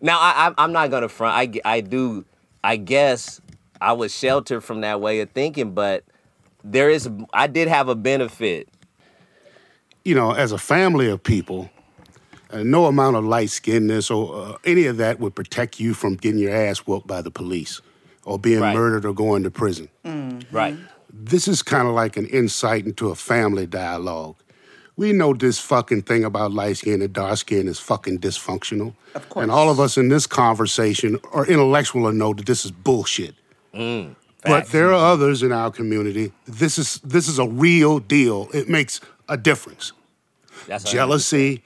[0.00, 1.36] Now, I, I, I'm not gonna front.
[1.64, 2.24] I I do.
[2.64, 3.40] I guess
[3.82, 6.04] I was sheltered from that way of thinking, but
[6.64, 7.08] there is.
[7.34, 8.68] I did have a benefit.
[10.10, 11.70] You know, as a family of people,
[12.50, 16.16] uh, no amount of light skinness or uh, any of that would protect you from
[16.16, 17.80] getting your ass whooped by the police
[18.24, 18.74] or being Right.
[18.74, 19.88] murdered or going to prison.
[20.50, 20.76] Right.
[21.12, 24.34] This is kind of like an insight into a family dialogue.
[24.96, 28.92] we know this fucking thing about light skin and dark skin is fucking dysfunctional.
[29.14, 29.42] Of course.
[29.44, 33.34] And all of us in this conversation are intellectual and know that this is bullshit.
[33.72, 36.32] Mm, but there are others in our community.
[36.46, 38.48] This is this is a real deal.
[38.52, 39.92] It makes a difference.
[40.66, 41.62] That's Jealousy,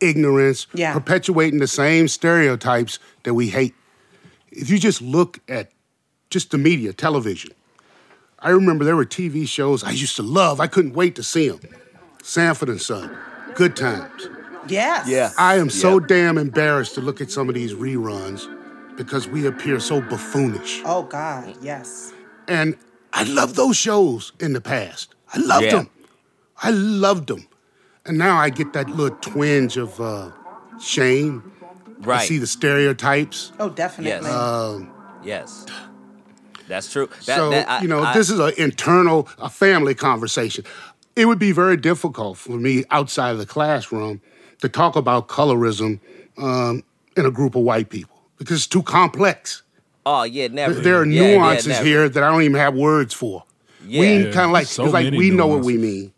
[0.00, 0.92] ignorance, Yeah.
[0.92, 3.74] perpetuating the same stereotypes that we hate.
[4.50, 5.70] If you just look at
[6.30, 7.50] just the media, television,
[8.38, 10.60] I remember there were TV shows I used to love.
[10.60, 11.60] I couldn't wait to see them.
[12.22, 13.16] Sanford and Son,
[13.54, 14.28] Good Times.
[14.68, 15.08] Yes.
[15.08, 15.30] Yeah.
[15.38, 18.46] I am so damn embarrassed to look at some of these reruns
[18.96, 20.82] because we appear so buffoonish.
[20.84, 21.54] Oh God.
[21.62, 22.12] Yes.
[22.48, 22.76] And
[23.12, 25.14] I loved those shows in the past.
[25.32, 25.76] I loved Yeah.
[25.76, 25.90] them.
[26.62, 27.46] I loved them.
[28.06, 30.30] And now I get that little twinge of uh,
[30.80, 31.52] shame.
[32.00, 32.20] Right.
[32.20, 33.52] I see the stereotypes.
[33.58, 34.28] Oh, definitely.
[35.24, 35.66] Yes.
[36.68, 37.06] That's true.
[37.26, 40.64] That, so, that- I- you know, I- this is an internal, a family conversation.
[41.14, 44.20] It would be very difficult for me outside of the classroom
[44.60, 46.00] to talk about colorism
[46.36, 46.82] um,
[47.16, 49.62] in a group of white people because it's too complex.
[50.04, 50.74] Oh yeah, never.
[50.74, 51.84] There are Yeah, yeah, nuances never.
[51.84, 53.44] here that I don't even have words for.
[53.86, 54.00] Yeah.
[54.00, 56.12] we kind of like so it's like many we know what we mean.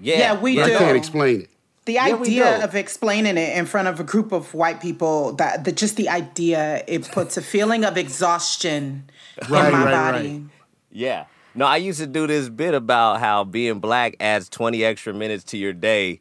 [0.00, 0.74] Yeah, Yeah, we but do.
[0.74, 1.50] I can't explain it.
[1.86, 2.64] the idea know.
[2.64, 6.08] of explaining it in front of a group of white people that the, just the
[6.08, 9.10] idea it puts a feeling of exhaustion
[9.48, 10.28] Right, in my right, body.
[10.32, 10.42] right.
[10.92, 11.24] Yeah.
[11.54, 15.44] No, I used to do this bit about how being black adds 20 extra minutes
[15.44, 16.20] to your day.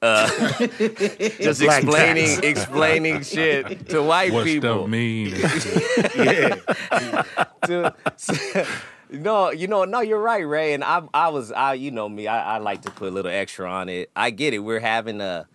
[0.00, 0.28] Uh,
[0.68, 2.38] just Black explaining tax.
[2.46, 4.78] explaining shit to white What people.
[4.78, 5.34] stuff mean?
[7.66, 7.94] to-
[9.10, 10.74] no, you know, no, you're right, Ray.
[10.74, 13.30] And I, I was, I, you know me, I, I like to put a little
[13.30, 14.10] extra on it.
[14.14, 14.60] I get it.
[14.60, 15.46] We're having a,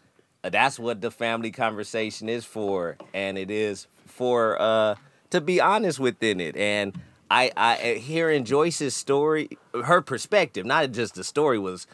[0.44, 4.96] a that's what the family conversation is for, and it is for uh
[5.32, 6.56] to be honest within it.
[6.56, 6.96] And
[7.32, 11.88] I, I hearing Joyce's story, her perspective, not just the story was,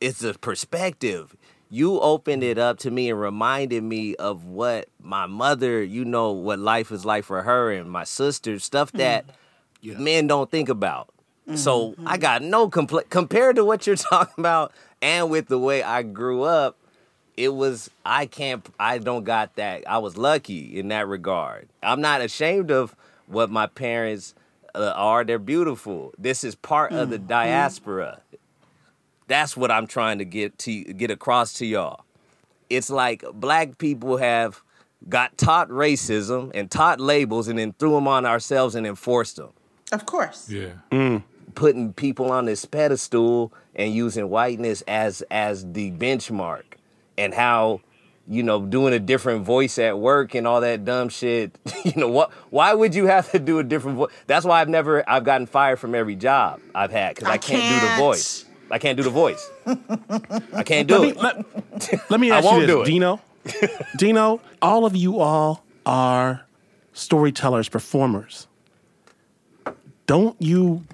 [0.00, 1.36] it's a perspective.
[1.68, 6.32] You opened it up to me and reminded me of what my mother, you know,
[6.32, 9.26] what life is like for her and my sister, stuff that
[9.82, 11.10] men don't think about.
[11.54, 15.82] So I got no compl- compared to what you're talking about, and with the way
[15.82, 16.76] I grew up,
[17.38, 19.84] it was I can't I don't got that.
[19.88, 21.68] I was lucky in that regard.
[21.82, 22.94] I'm not ashamed of
[23.26, 24.34] what my parents
[24.74, 25.24] uh, are.
[25.24, 26.12] They're beautiful.
[26.18, 28.20] This is part of the diaspora.
[29.26, 32.04] That's what I'm trying to get to get across to y'all.
[32.68, 34.62] It's like black people have
[35.08, 39.52] got taught racism and taught labels and then threw them on ourselves and enforced them
[39.92, 40.48] Of course.
[40.50, 40.70] Yeah.
[40.90, 41.22] Mm.
[41.54, 46.64] putting people on this pedestal and using whiteness as as the benchmark
[47.16, 47.80] and how
[48.28, 52.08] you know doing a different voice at work and all that dumb shit you know
[52.08, 55.24] what why would you have to do a different voice that's why i've never i've
[55.24, 58.78] gotten fired from every job i've had because I, I can't, do the voice i
[58.78, 59.50] can't do the voice
[60.52, 61.16] i can't do it
[62.10, 62.86] Let me I ask you won't this, do it.
[62.86, 63.20] Dino.
[63.96, 66.44] Dino, all of you all are
[66.92, 68.46] storytellers, performers.
[70.08, 70.84] Don't you,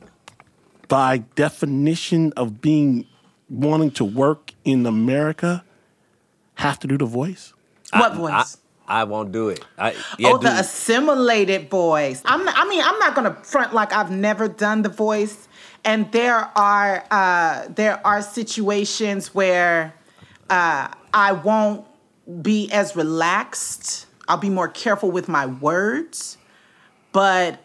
[0.89, 3.07] by definition of being
[3.49, 5.65] wanting to work in America,
[6.57, 7.55] have to do the voice?
[7.93, 8.57] What I, voice?
[8.87, 10.59] I won't do it I, yeah, oh, the dude.
[10.59, 12.23] assimilated voice.
[12.25, 12.47] I'm.
[12.47, 15.49] I mean, I'm not gonna front like I've never done the voice.
[15.85, 19.95] And there are uh, there are situations where
[20.51, 21.87] uh, I won't
[22.43, 24.07] be as relaxed.
[24.27, 26.37] I'll be more careful with my words,
[27.13, 27.64] but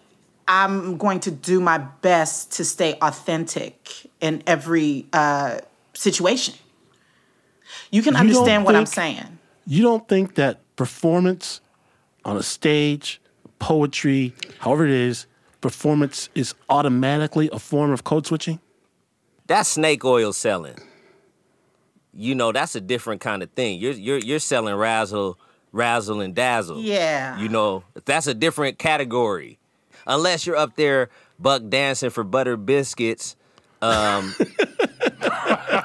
[0.50, 5.60] I'm going to do my best to stay authentic in every uh,
[5.94, 6.56] situation.
[7.92, 9.38] You can You don't understand what I'm saying.
[9.68, 11.62] You don't think that performance
[12.26, 13.22] on a stage,
[13.60, 15.28] poetry, however it is,
[15.62, 18.60] performance is automatically a form of code switching?
[19.50, 20.76] that's snake oil selling.
[22.14, 23.80] You know, that's a different kind of thing.
[23.80, 25.38] You're you're you're selling razzle,
[25.72, 26.82] razzle and dazzle.
[26.82, 27.38] Yeah.
[27.40, 29.59] You know, that's a different category.
[30.10, 33.36] Unless you're up there buck dancing for butter biscuits.
[33.82, 34.34] Um,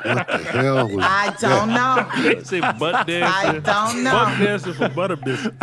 [0.04, 2.06] What the hell was I don't know.
[2.34, 3.62] They say butt dancing.
[3.62, 4.10] don't know.
[4.12, 5.56] Butt dancing for butter biscuits.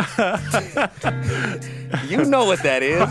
[2.10, 3.08] you know what that is.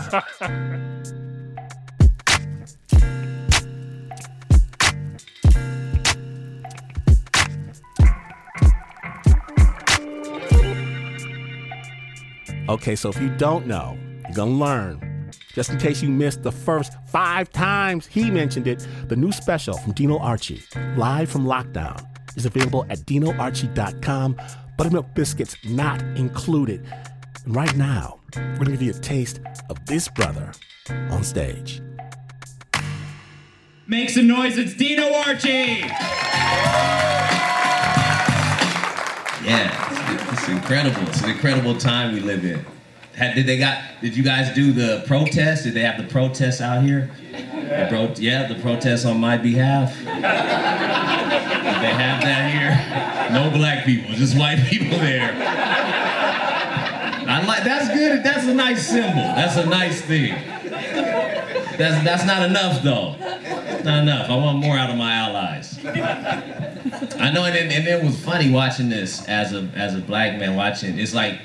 [12.68, 15.11] Okay, so if you don't know, you're gonna learn.
[15.54, 19.76] Just in case you missed the first five times he mentioned it, the new special
[19.76, 20.62] from Dino Archie,
[20.96, 22.04] live from lockdown,
[22.36, 24.36] is available at dinoarchie.com.
[24.78, 26.86] Buttermilk biscuits not included.
[27.44, 30.52] And right now, we're gonna give you a taste of this brother
[31.10, 31.82] on stage.
[33.86, 35.84] Make some noise, it's Dino Archie!
[39.44, 41.02] Yeah, it's, it's incredible.
[41.08, 42.64] It's an incredible time we live in.
[43.14, 43.78] Had, did they got?
[44.00, 45.64] Did you guys do the protest?
[45.64, 47.10] Did they have the protest out here?
[47.30, 49.96] The pro, yeah, the protest on my behalf.
[49.98, 50.12] Did they
[51.94, 53.32] have that here?
[53.32, 55.32] No black people, just white people there.
[57.28, 58.22] I like that's good.
[58.22, 59.22] That's a nice symbol.
[59.22, 60.34] That's a nice thing.
[61.78, 63.16] That's that's not enough though.
[63.84, 64.30] Not enough.
[64.30, 65.78] I want more out of my allies.
[65.84, 70.56] I know, and, and it was funny watching this as a as a black man
[70.56, 70.98] watching.
[70.98, 71.40] It's like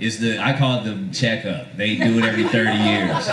[0.00, 1.76] it's the I call it the checkup.
[1.76, 3.28] They do it every 30 years.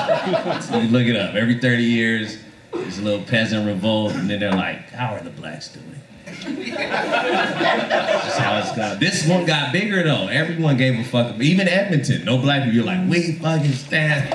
[0.74, 1.36] You look it up.
[1.36, 2.38] Every 30 years,
[2.74, 6.02] there's a little peasant revolt, and then they're like, "How are the blacks doing?"
[9.00, 10.28] This one got bigger though.
[10.28, 11.40] Everyone gave a fuck.
[11.42, 12.76] Even Edmonton, no black people.
[12.76, 14.34] You're like, we fucking stand.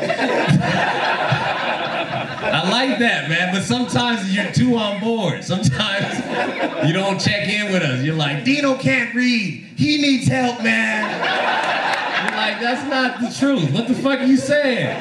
[2.45, 3.55] I like that, man.
[3.55, 5.45] But sometimes you're too on board.
[5.45, 8.03] Sometimes you don't check in with us.
[8.03, 9.67] You're like, Dino can't read.
[9.77, 11.82] He needs help, man.
[12.43, 13.71] Like, that's not the truth.
[13.71, 14.99] What the fuck are you saying?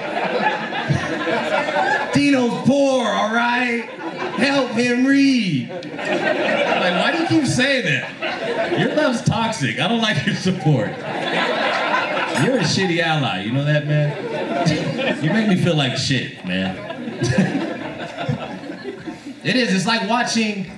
[2.13, 3.89] Dino's poor, all right?
[4.37, 5.71] Help him read.
[5.71, 8.79] Like, why do you keep saying that?
[8.79, 9.79] Your love's toxic.
[9.79, 10.89] I don't like your support.
[10.89, 13.41] You're a shitty ally.
[13.41, 15.23] You know that, man?
[15.23, 16.77] You make me feel like shit, man.
[19.43, 19.73] it is.
[19.73, 20.69] It's like watching.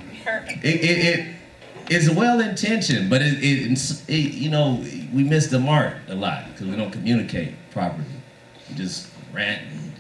[0.64, 1.36] It, it, it
[1.90, 6.46] it's well intentioned, but it, it, it, you know we miss the mark a lot
[6.52, 8.06] because we don't communicate properly.
[8.70, 9.94] We just rant and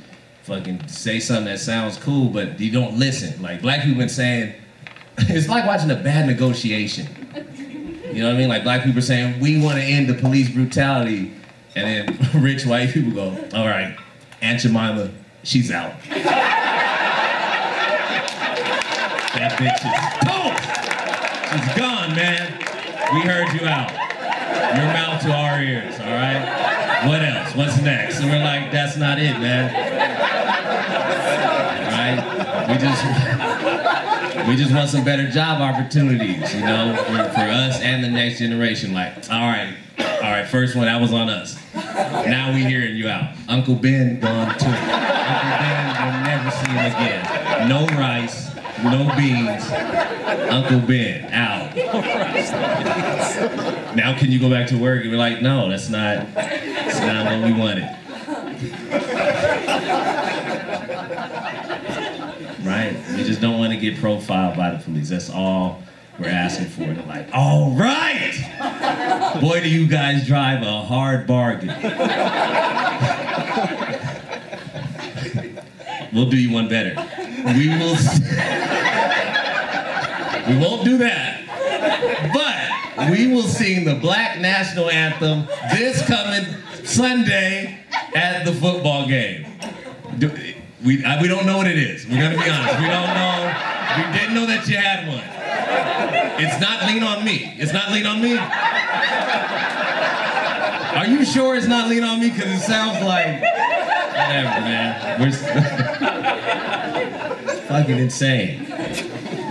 [0.43, 3.41] fucking say something that sounds cool, but you don't listen.
[3.41, 4.53] Like black people been saying,
[5.17, 7.07] it's like watching a bad negotiation.
[8.11, 8.49] You know what I mean?
[8.49, 11.33] Like black people saying we want to end the police brutality,
[11.75, 13.97] and then rich white people go, all right,
[14.41, 15.11] Aunt Jemima,
[15.43, 15.93] she's out.
[19.33, 19.93] that bitch is
[20.27, 20.82] toast.
[21.53, 22.57] She's gone, man.
[23.13, 23.91] We heard you out.
[24.75, 27.05] Your mouth to our ears, all right?
[27.07, 27.55] What else?
[27.55, 28.21] What's next?
[28.21, 29.71] And we're like, that's not it, man.
[31.93, 32.67] Right?
[32.69, 33.03] We just
[34.47, 38.39] we just want some better job opportunities, you know, for, for us and the next
[38.39, 38.93] generation.
[38.93, 41.55] Like, all right, all right, first one, that was on us.
[41.75, 43.35] Now we hearing you out.
[43.47, 44.65] Uncle Ben gone too.
[44.65, 47.69] Uncle Ben, you'll never see him again.
[47.69, 50.12] No rice, no beans.
[50.23, 51.75] Uncle Ben, out.
[53.95, 55.01] Now can you go back to work?
[55.01, 57.89] And we're like, no, that's not, that's not what we wanted.
[62.63, 62.95] Right?
[63.15, 65.09] We just don't want to get profiled by the police.
[65.09, 65.83] That's all
[66.17, 66.85] we're asking for.
[66.85, 68.33] They're like, all right!
[69.41, 71.67] Boy, do you guys drive a hard bargain.
[76.13, 76.95] we'll do you one better.
[77.57, 77.97] We will.
[80.47, 81.41] we won't do that.
[82.33, 86.45] But we will sing the Black National Anthem this coming
[86.83, 87.79] Sunday
[88.15, 89.45] at the football game.
[90.17, 90.31] Do,
[90.83, 92.07] we, I, we don't know what it is.
[92.07, 92.79] We're gonna be honest.
[92.79, 93.53] We don't know.
[93.97, 95.23] We didn't know that you had one.
[96.43, 97.53] It's not lean on me.
[97.57, 98.37] It's not lean on me.
[100.97, 102.29] Are you sure it's not lean on me?
[102.29, 105.19] Because it sounds like whatever, man.
[105.21, 105.31] We're
[107.67, 108.67] fucking insane.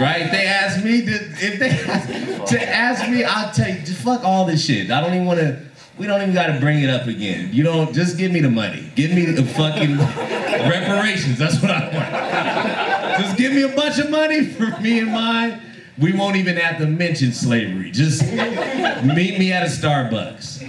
[0.00, 0.30] Right?
[0.30, 2.08] They asked me to if they ask,
[2.50, 4.90] to ask me, I'll tell you, fuck all this shit.
[4.90, 5.60] I don't even want to.
[5.98, 7.50] We don't even got to bring it up again.
[7.52, 7.92] You don't.
[7.92, 8.90] Just give me the money.
[8.94, 11.38] Give me the fucking reparations.
[11.38, 13.22] That's what I want.
[13.22, 15.60] Just give me a bunch of money for me and mine.
[15.98, 17.90] We won't even have to mention slavery.
[17.90, 20.60] Just meet me at a Starbucks.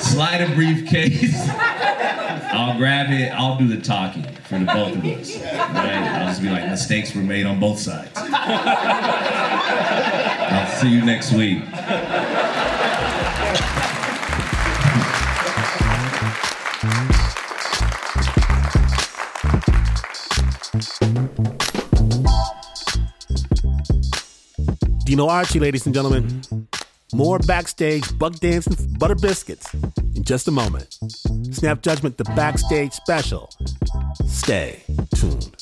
[0.00, 1.48] Slide a briefcase.
[1.50, 3.32] I'll grab it.
[3.32, 5.36] I'll do the talking for the both of us.
[5.36, 5.54] Right?
[5.74, 8.10] I'll just be like, mistakes were made on both sides.
[10.54, 11.62] I'll see you next week.
[25.04, 26.42] Dino Archie, ladies and gentlemen.
[27.12, 29.72] More backstage buck dancing butter biscuits
[30.16, 30.98] in just a moment.
[31.52, 33.48] Snap Judgment, the backstage special.
[34.34, 34.82] Stay
[35.14, 35.54] tuned.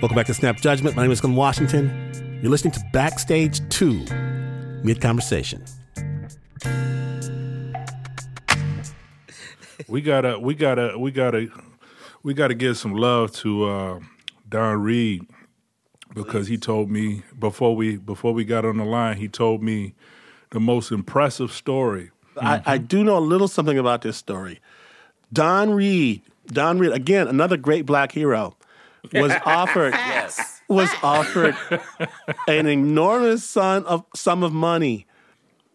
[0.00, 0.94] Welcome back to Snap Judgment.
[0.94, 2.13] My name is Glynn Washington.
[2.44, 4.04] You're listening to Backstage 2
[4.84, 5.64] Mid Conversation.
[9.88, 11.48] We gotta, we gotta, we gotta,
[12.22, 14.00] we got to give some love to uh,
[14.46, 15.26] Don Reed
[16.14, 19.94] because he told me before we before we got on the line, he told me
[20.50, 22.10] the most impressive story.
[22.38, 24.60] I, I do know a little something about this story.
[25.32, 28.54] Don Reed, Don Reed, again, another great black hero,
[29.14, 30.53] was offered Yes.
[30.68, 31.56] Was offered
[32.48, 35.06] an enormous sum of sum of money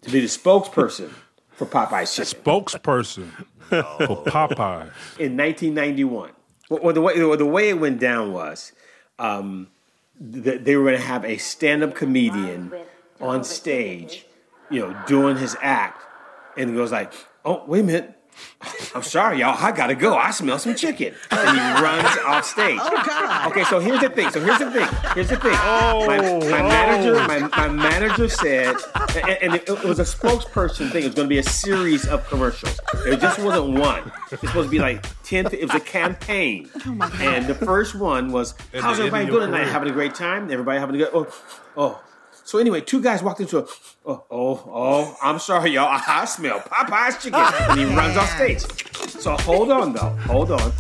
[0.02, 1.12] To be the spokesperson
[1.52, 3.32] for Popeye's Chicken Spokesperson
[3.70, 4.90] for Popeye.
[5.20, 6.32] in 1991.
[6.70, 8.72] Well, well, the way the way it went down was,
[9.18, 9.68] um,
[10.20, 12.72] th- they were going to have a stand-up comedian
[13.20, 14.26] on stage,
[14.70, 16.02] you know, doing his act,
[16.58, 17.12] and he goes like,
[17.44, 18.19] "Oh, wait a minute."
[18.94, 19.56] I'm sorry, y'all.
[19.58, 20.16] I gotta go.
[20.16, 22.80] I smell some chicken, and he runs off stage.
[22.82, 23.52] Oh God.
[23.52, 24.30] Okay, so here's the thing.
[24.32, 24.88] So here's the thing.
[25.14, 25.54] Here's the thing.
[25.54, 28.76] my, my manager, my, my manager said,
[29.16, 31.04] and, and it, it was a spokesperson thing.
[31.04, 32.80] It was going to be a series of commercials.
[33.06, 34.12] It just wasn't one.
[34.32, 35.46] It's was supposed to be like ten.
[35.48, 39.66] It was a campaign, oh, and the first one was, At "How's everybody doing tonight?
[39.68, 40.52] Having a great time?
[40.52, 41.10] Everybody having a good?
[41.14, 41.28] Oh,
[41.78, 42.04] oh."
[42.50, 43.68] So anyway, two guys walked into a,
[44.08, 46.02] oh, oh, oh, I'm sorry, y'all.
[46.08, 47.40] I smell Popeye's chicken.
[47.40, 48.62] And he runs off stage.
[49.22, 50.10] So hold on, though.
[50.26, 50.72] Hold on.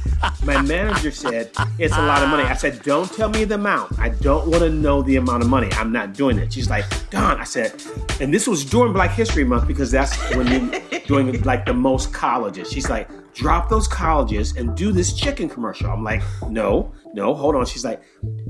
[0.43, 2.41] My manager said, it's a lot of money.
[2.41, 3.99] I said, don't tell me the amount.
[3.99, 5.69] I don't want to know the amount of money.
[5.73, 6.51] I'm not doing it.
[6.51, 7.79] She's like, Don, I said,
[8.19, 12.11] and this was during Black History Month because that's when you're doing like the most
[12.11, 12.71] colleges.
[12.71, 15.91] She's like, drop those colleges and do this chicken commercial.
[15.91, 17.67] I'm like, no, no, hold on.
[17.67, 18.01] She's like,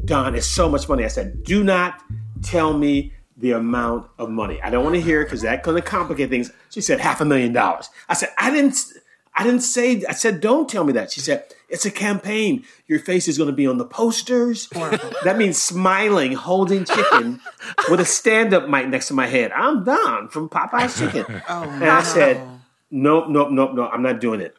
[0.05, 1.03] Don, it's so much money.
[1.03, 2.01] I said, do not
[2.41, 4.61] tell me the amount of money.
[4.61, 6.51] I don't want to hear it because that's going to complicate things.
[6.69, 7.89] She said half a million dollars.
[8.07, 8.77] I said I didn't.
[9.33, 10.03] I didn't say.
[10.07, 11.11] I said don't tell me that.
[11.11, 12.65] She said it's a campaign.
[12.87, 14.67] Your face is going to be on the posters.
[15.23, 17.39] that means smiling, holding chicken
[17.89, 19.51] with a stand-up mic next to my head.
[19.53, 21.25] I'm Don from Popeye's Chicken.
[21.47, 22.41] and I said
[22.91, 23.87] nope, nope, nope, no.
[23.87, 24.55] I'm not doing it.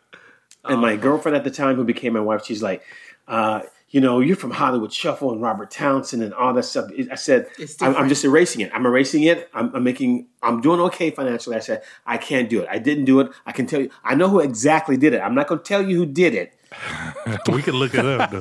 [0.64, 2.82] And my girlfriend at the time, who became my wife, she's like,
[3.26, 6.90] uh, you know, you're from Hollywood Shuffle and Robert Townsend and all that stuff.
[7.10, 7.48] I said,
[7.80, 8.70] I'm, I'm just erasing it.
[8.72, 9.50] I'm erasing it.
[9.52, 11.56] I'm, I'm making, I'm doing okay financially.
[11.56, 12.68] I said, I can't do it.
[12.70, 13.32] I didn't do it.
[13.46, 15.18] I can tell you, I know who exactly did it.
[15.20, 16.54] I'm not going to tell you who did it.
[17.52, 18.32] we can look it up.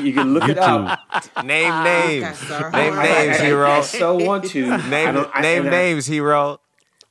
[0.00, 0.98] You, you can look it up.
[1.44, 2.42] Name Ah, names.
[2.50, 2.70] okay.
[2.76, 3.70] Name I- names, I- I- hero.
[3.70, 4.76] I so want to.
[4.88, 6.60] Name don't- I- name and I- names, hero.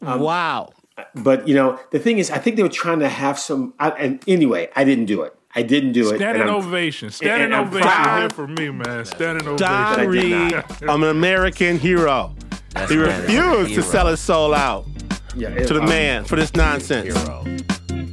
[0.02, 0.74] wow.
[1.16, 3.89] But, you know, the thing is, I think they were trying to have some, I,
[3.91, 5.34] and anyway, I didn't do it.
[5.58, 6.18] I didn't do it.
[6.18, 7.10] Standing and ovation.
[7.12, 8.20] Standing and ovation proud.
[8.20, 9.06] here for me, man.
[9.06, 9.68] Standing ovation.
[9.68, 10.82] Don I did Reed, not.
[10.82, 12.36] an American hero.
[12.74, 14.86] That's He man, that's refused to sell his soul out
[15.34, 17.14] Yeah, it- to the um, man for this nonsense.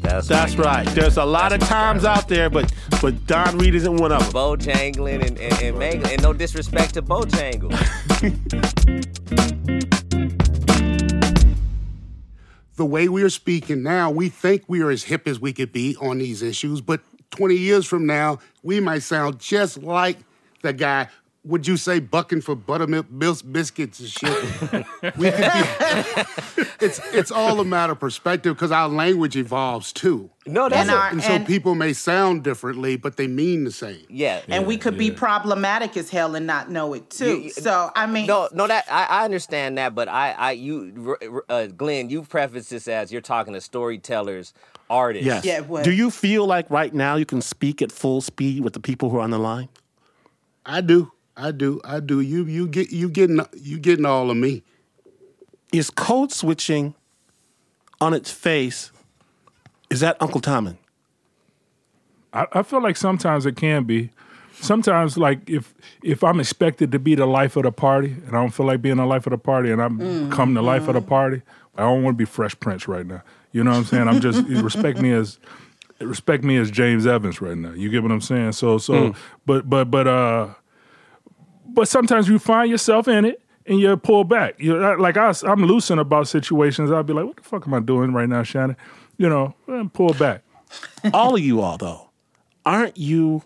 [0.02, 0.86] That's, That's right.
[0.88, 4.32] There's a lot of times out there, but but Don Reed isn't one of them.
[4.32, 6.12] Bojangling and, and, and mangling.
[6.12, 7.70] And no disrespect to Bojangle.
[12.76, 15.72] the way we are speaking now, we think we are as hip as we could
[15.72, 17.00] be on these issues, but
[17.32, 20.18] 20 years from now, we might sound just like
[20.62, 21.08] the guy.
[21.44, 24.86] Would you say bucking for buttermilk bis- biscuits and shit?
[25.16, 30.30] we could be, it's it's all a matter of perspective because our language evolves too,
[30.46, 33.64] No, that's And a, our- and so And- people may sound differently, but they mean
[33.64, 34.06] the same.
[34.08, 34.42] yeah.
[34.48, 37.26] and we could be problematic as hell and not know it too.
[37.26, 40.52] You- you- so I mean, No, no, that I, I understand that, but I, I,
[40.52, 41.16] you,
[41.48, 44.54] uh, Glynn, you preface this as you're talking to storytellers,
[44.88, 45.26] artists.
[45.26, 45.44] Yes.
[45.44, 45.82] Yeah, what?
[45.82, 49.10] Do you feel like right now you can speak at full speed with the people
[49.10, 49.68] who are on the line?
[50.64, 52.20] I do, I do, I do.
[52.20, 54.62] You you get you getting you getting all of me.
[55.72, 56.94] Is code switching
[58.00, 58.92] on its face?
[59.90, 60.76] Is that Uncle Tommen?
[62.32, 64.10] I, I feel like sometimes it can be.
[64.60, 68.40] Sometimes, like if if I'm expected to be the life of the party, and I
[68.40, 70.86] don't feel like being the life of the party, and I'm mm, come the life
[70.88, 71.08] of the mm.
[71.08, 71.42] party,
[71.76, 73.22] I don't want to be Fresh Prince right now.
[73.52, 74.08] You know what I'm saying?
[74.08, 75.38] I'm just respect me as
[76.00, 77.72] respect me as James Evans right now.
[77.72, 78.52] You get what I'm saying?
[78.52, 79.16] So so, mm.
[79.46, 80.48] but but but uh,
[81.74, 83.40] but sometimes you find yourself in it.
[83.64, 84.56] And you pull back.
[84.58, 86.90] You like I, I'm loosened about situations.
[86.90, 88.76] I'll be like, "What the fuck am I doing right now, Shannon?"
[89.18, 90.42] You know, and pull back.
[91.14, 92.10] all of you all though,
[92.66, 93.44] aren't you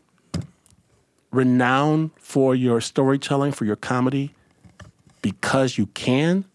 [1.33, 4.35] renowned for your storytelling, for your comedy,
[5.21, 6.47] because you can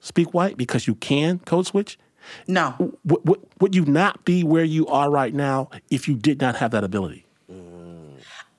[0.00, 1.98] speak white, because you can code switch?
[2.46, 2.74] no.
[3.04, 6.56] Would, would, would you not be where you are right now if you did not
[6.56, 7.24] have that ability?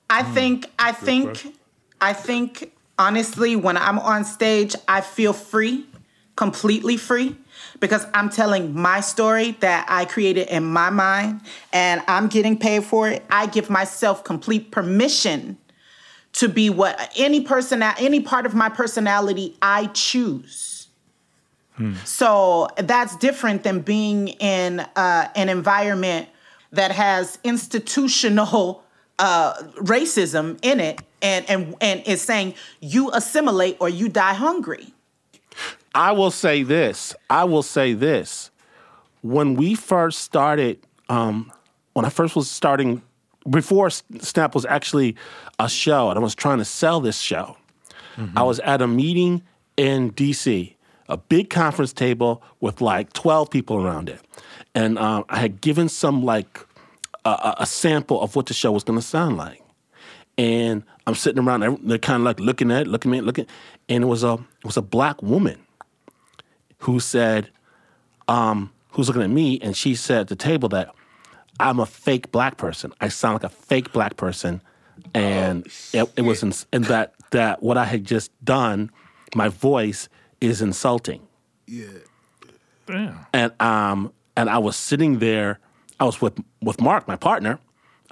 [0.08, 1.54] I think I think
[2.00, 5.86] I think honestly when I'm on stage I feel free,
[6.36, 7.36] completely free
[7.80, 11.42] because I'm telling my story that I created in my mind
[11.72, 13.24] and I'm getting paid for it.
[13.30, 15.58] I give myself complete permission
[16.32, 20.88] to be what any person any part of my personality I choose.
[22.04, 26.28] So that's different than being in uh, an environment
[26.72, 28.84] that has institutional
[29.18, 34.92] uh, racism in it, and and and is saying you assimilate or you die hungry.
[35.94, 37.14] I will say this.
[37.28, 38.50] I will say this.
[39.22, 41.52] When we first started, um,
[41.92, 43.02] when I first was starting,
[43.48, 45.16] before Snap was actually
[45.58, 47.56] a show, and I was trying to sell this show,
[48.36, 49.42] I was at a meeting
[49.78, 50.74] in DC,
[51.08, 54.20] a big conference table with like 12 people around it.
[54.74, 56.66] And um, I had given some like
[57.24, 59.62] a- a, a sample of what the show was going to sound like.
[60.36, 63.46] And I'm sitting around, they're kind of like looking at it, looking at it, looking,
[63.88, 65.58] and it was a it was a black woman
[66.78, 67.50] who said,
[68.28, 70.94] um, who's looking at me, and she said at the table that
[71.58, 72.92] I'm a fake black person.
[73.00, 74.62] I sound like a fake black person,
[75.14, 78.90] and it, it was, ins- and that that what I had just done,
[79.34, 80.08] my voice
[80.40, 81.20] is insulting,
[81.66, 81.86] Yeah.
[82.86, 83.26] Damn.
[83.32, 85.58] and um, and I was sitting there,
[86.00, 87.58] I was with with Mark, my partner,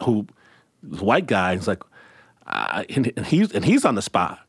[0.05, 0.27] who
[0.89, 1.53] was a white guy.
[1.53, 1.83] And he's like,
[2.49, 4.41] I, and, and he's and he's on the spot.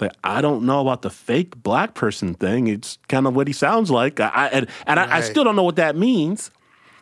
[0.00, 2.66] Like I don't know about the fake black person thing.
[2.66, 4.18] It's kind of what he sounds like.
[4.20, 6.50] I, I and, and I, I still don't know what that means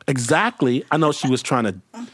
[0.07, 0.85] exactly.
[0.91, 2.07] I know she was trying to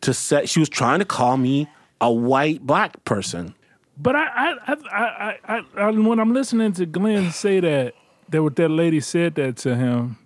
[0.00, 1.68] to say she was trying to call me
[2.00, 3.54] a white black person.
[3.96, 7.94] But I, I, I, I, I, I, when I'm listening to Glynn say that,
[8.30, 10.16] that what that lady said that to him,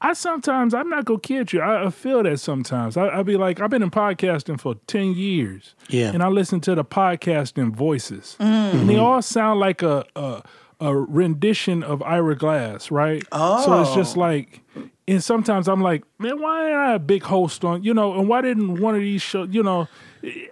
[0.00, 1.60] I sometimes I'm not gonna kid you.
[1.60, 2.96] I, I feel that sometimes.
[2.96, 6.12] I, I be like, I've been in podcasting for ten years, Yeah.
[6.12, 8.44] and I listen to the podcasting voices, mm.
[8.44, 9.02] and they mm-hmm.
[9.02, 10.42] all sound like a, a
[10.80, 13.24] a rendition of Ira Glass, right?
[13.32, 14.20] Oh, so it's just oh.
[14.20, 14.60] like.
[15.08, 18.28] And sometimes I'm like, man, why ain't I a big host on, you know, and
[18.28, 19.88] why didn't one of these shows, you know,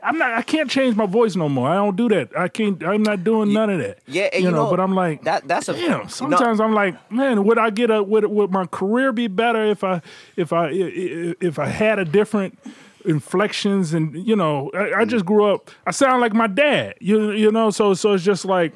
[0.03, 1.69] I'm not, I can't change my voice no more.
[1.69, 2.31] I don't do that.
[2.39, 3.99] I can't, I'm not doing none of that.
[4.07, 6.09] Yeah, you, you know, know, but I'm like, that- that's a- you know- damn.
[6.09, 9.83] Sometimes I'm like, man, would I get a, would, would my career be better if
[9.83, 10.03] I,
[10.37, 12.59] if I, if I had a different
[13.05, 17.33] inflections and, you know, I, I just grew up, I sound like my dad, you,
[17.33, 18.73] you know, so, so it's just like,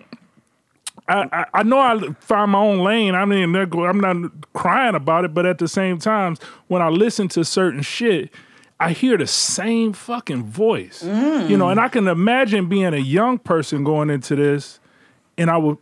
[1.08, 3.14] I, I, I know I find my own lane.
[3.14, 6.36] I mean, I'm not crying about it, but at the same time,
[6.68, 8.30] when I listen to certain shit,
[8.80, 11.02] I hear the same fucking voice.
[11.04, 14.80] You know, and I can imagine being a young person going into this,
[15.36, 15.76] and I would,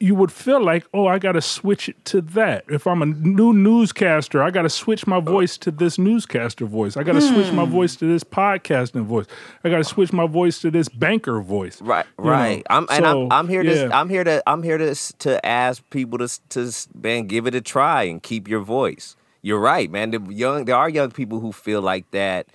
[0.00, 2.64] you would feel like, oh, I got to switch it to that.
[2.68, 6.96] If I'm a new newscaster, I got to switch my voice to this newscaster voice.
[6.96, 9.26] I got to switch my voice to this podcasting voice.
[9.62, 11.80] I got to switch my voice to this banker voice.
[11.82, 12.62] Right, You know, right.
[12.70, 13.90] I'm and so, I'm, I'm here to yeah.
[13.92, 17.60] I'm here to I'm here to to ask people to to man give it a
[17.60, 19.16] try and keep your voice.
[19.42, 20.10] You're right, man.
[20.10, 22.46] The young there are young people who feel like that.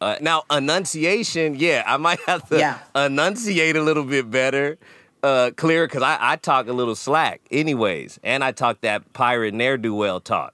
[0.00, 2.78] Uh, now enunciation, yeah, I might have to Yeah.
[2.94, 4.76] enunciate a little bit better,
[5.22, 9.54] uh, clearer because I, I talk a little slack, anyways, and I talk that pirate
[9.54, 10.52] ne'er do well talk.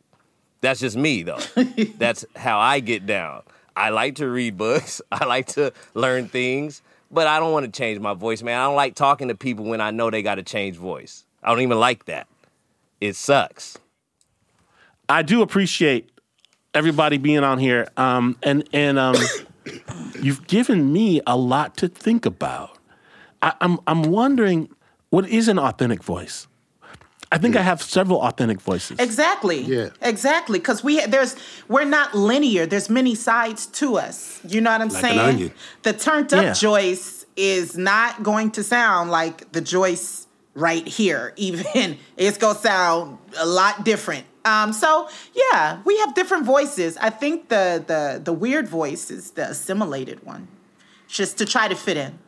[0.61, 1.41] That's just me though.
[1.99, 3.43] That's how I get down.
[3.75, 5.01] I like to read books.
[5.13, 8.61] I like to learn things, but I don't want to change my voice, man.
[8.61, 11.25] I don't like talking to people when I know they got to change voice.
[11.43, 12.27] I don't even like that.
[13.01, 13.79] It sucks.
[15.11, 16.11] I do appreciate
[16.73, 19.17] everybody being on here, um, and and um,
[20.23, 22.79] you've given me a lot to think about.
[23.43, 24.69] I, I'm I'm wondering
[25.11, 26.47] what is an authentic voice.
[27.33, 28.99] I think I have several authentic voices.
[28.99, 29.61] Exactly.
[29.63, 29.91] Yeah.
[30.03, 30.59] Exactly.
[30.59, 31.37] Because we there's
[31.69, 32.67] we're not linear.
[32.67, 34.41] There's many sides to us.
[34.49, 35.19] You know what I'm Like an saying?
[35.21, 35.53] onion.
[35.83, 36.53] The turned up Yeah.
[36.55, 41.33] Joyce is not going to sound like the Joyce right here.
[41.37, 44.27] Even it's gonna sound a lot different.
[44.45, 46.97] Um, so yeah, we have different voices.
[46.97, 50.49] I think the the the weird voice is the assimilated one,
[51.09, 52.19] just to try to fit in.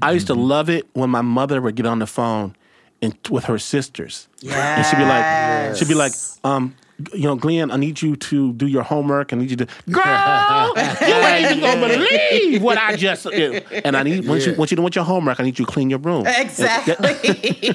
[0.00, 2.56] I used to love it when my mother would get on the phone
[3.02, 4.28] and with her sisters.
[4.40, 4.76] Yeah.
[4.76, 6.12] And she'd be like, she'd be like,
[6.42, 6.74] um,
[7.12, 9.32] you know, Glynn, I need you to do your homework.
[9.32, 10.82] I need you to, girl, you
[11.14, 13.64] ain't even gonna believe what I just did.
[13.84, 15.90] And I need, once you, once you do your homework, I need you to clean
[15.90, 16.26] your room.
[16.26, 16.94] Exactly.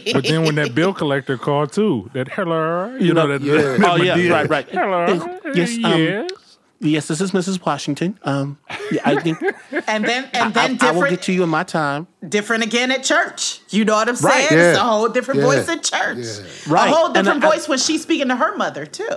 [0.14, 3.42] But then when that bill collector called too, that hello, you know that.
[3.42, 3.54] Yeah.
[3.78, 4.32] that Oh yeah, Madea.
[4.32, 4.70] right, right.
[4.70, 5.40] Hello.
[5.54, 6.32] Yes, um, yes.
[6.80, 7.66] Yes, this is Mrs.
[7.66, 8.20] Washington.
[8.24, 8.60] Um,
[8.92, 9.42] yeah, I think
[9.88, 12.06] and then and I, then I will get to you in my time.
[12.28, 13.62] different again at church.
[13.72, 14.48] You know what I'm Right.
[14.48, 14.62] saying?
[14.70, 15.46] It's a whole different Yeah.
[15.48, 16.18] voice at church.
[16.20, 16.74] Yeah.
[16.74, 16.92] Right.
[16.92, 19.10] A whole And different I- I- voice when she's speaking to her mother too.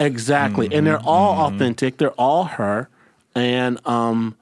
[0.00, 1.98] Exactly, and they're all authentic.
[1.98, 2.88] They're all her,
[3.34, 4.36] and um,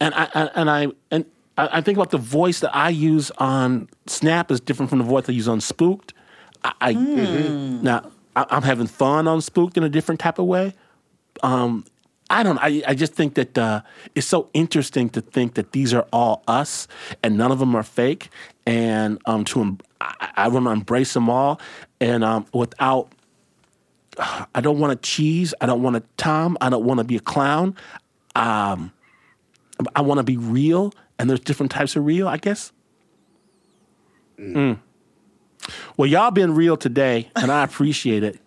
[0.00, 1.24] and I, I and I and
[1.58, 5.04] I, I think about the voice that I use on Snap is different from the
[5.04, 6.14] voice I use on Spooked.
[6.64, 10.74] I, I now I, I'm having fun on Spooked in a different type of way.
[11.42, 11.84] Um,
[12.30, 12.58] I don't.
[12.58, 13.82] I I just think that uh,
[14.14, 16.86] it's so interesting to think that these are all us,
[17.22, 18.28] and none of them are fake.
[18.66, 21.60] And um, to em- I, I want to embrace them all,
[22.00, 23.12] and um, without
[24.54, 25.54] I don't want to cheese.
[25.60, 26.58] I don't want to Tom.
[26.60, 27.76] I don't want to be a clown.
[28.34, 28.92] Um,
[29.94, 32.72] I want to be real, and there's different types of real, I guess.
[34.38, 34.78] Mm.
[35.96, 38.40] Well, y'all been real today, and I appreciate it.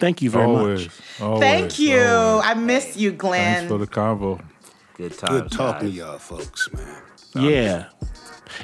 [0.00, 0.86] Thank you very Always.
[0.86, 1.20] much.
[1.20, 2.00] always, Thank you.
[2.00, 2.46] always.
[2.46, 3.40] I miss you, Glynn.
[3.54, 3.80] Thanks for Glynn.
[3.80, 4.40] the convo.
[4.96, 5.42] Good times.
[5.42, 7.02] Good talking to y'all folks, man.
[7.36, 7.88] Yeah.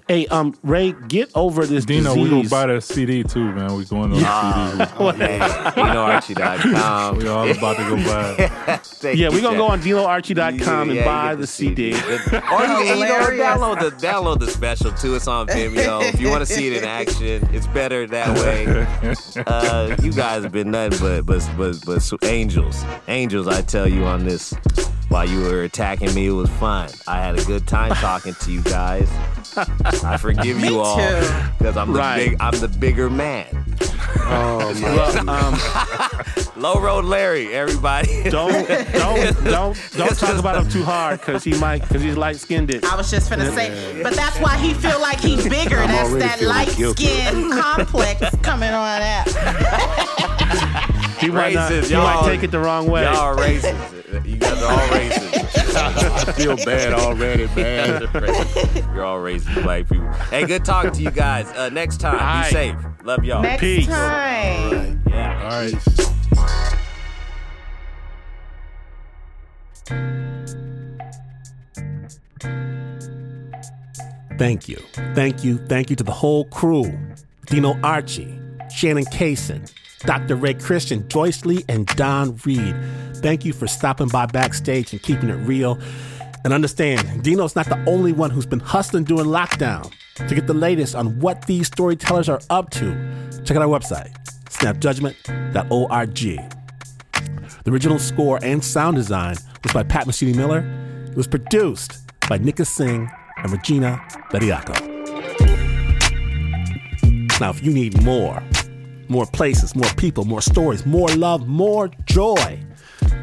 [0.09, 2.22] Hey, um, Ray, get over this Dino, disease.
[2.24, 3.74] we gonna buy that CD too, man.
[3.76, 4.93] We going on CD.
[4.99, 5.41] Oh, man.
[5.41, 7.16] DinoArchie.com.
[7.18, 8.80] We all about to go buy it.
[8.84, 9.59] Thank yeah, we're gonna Jack.
[9.59, 11.93] go on DinoArchie.com and Yeah, you buy get the CD.
[11.95, 15.14] or you, can- know, download the download the special too.
[15.14, 16.03] It's on Vimeo.
[16.12, 19.45] If you want to see it in action, it's better that way.
[19.47, 23.47] Uh, you guys have been nothing but but but but so- angels, angels.
[23.49, 24.55] I tell you on this.
[25.09, 26.91] While you were attacking me, it was fun.
[27.07, 29.09] I had a good time talking to you guys.
[29.57, 30.97] I forgive you all
[31.59, 32.31] because I'm the Right.
[32.31, 33.47] big I'm the bigger man.
[34.29, 35.59] Oh my Well, um,
[36.57, 38.25] Low road Larry, everybody.
[38.31, 42.37] don't don't don't don't talk about him too hard because he might because he's light
[42.37, 42.71] skinned.
[42.71, 42.85] It.
[42.85, 45.79] I was just gonna say, but that's why he feel like he's bigger.
[45.79, 45.89] I'm
[46.19, 47.07] That's that light guilty.
[47.07, 49.29] skin complex coming on out.
[51.21, 52.25] He might not, he might y'all.
[52.25, 53.05] take it the wrong way.
[53.05, 54.06] Y'all racist.
[54.37, 55.76] You guys are all racist.
[56.28, 58.03] I feel bad already, man.
[58.95, 60.12] You're all racist black people.
[60.12, 61.47] Hey, good talking to you guys.
[61.53, 62.49] Uh, next time, All right.
[62.51, 62.76] be safe.
[63.03, 63.41] Love y'all.
[63.41, 63.87] Next Peace.
[63.87, 65.03] time.
[65.09, 65.43] Yeah.
[65.43, 66.76] All right.
[74.39, 74.76] Thank you.
[75.14, 75.59] Thank you.
[75.66, 76.93] Thank you to the whole crew.
[77.47, 78.39] Dino Archie,
[78.74, 79.70] Shannon Cason,
[80.01, 80.37] Dr.
[80.37, 82.77] Ray Christian, Joyce Lee, and Don Reed.
[83.17, 85.79] Thank you for stopping by backstage and keeping it real.
[86.45, 89.93] And understand, Dino's not the only one who's been hustling during lockdown.
[90.29, 92.95] To get the latest on what these storytellers are up to,
[93.45, 94.15] check out our website,
[94.47, 96.15] snapjudgment.org.
[97.65, 100.61] The original score and sound design was by Pat Mesiti Miller.
[101.07, 104.97] It was produced by Nikka Singh and Regina Bediako.
[107.41, 108.43] Now, if you need more,
[109.09, 112.61] more places, more people, more stories, more love, more joy,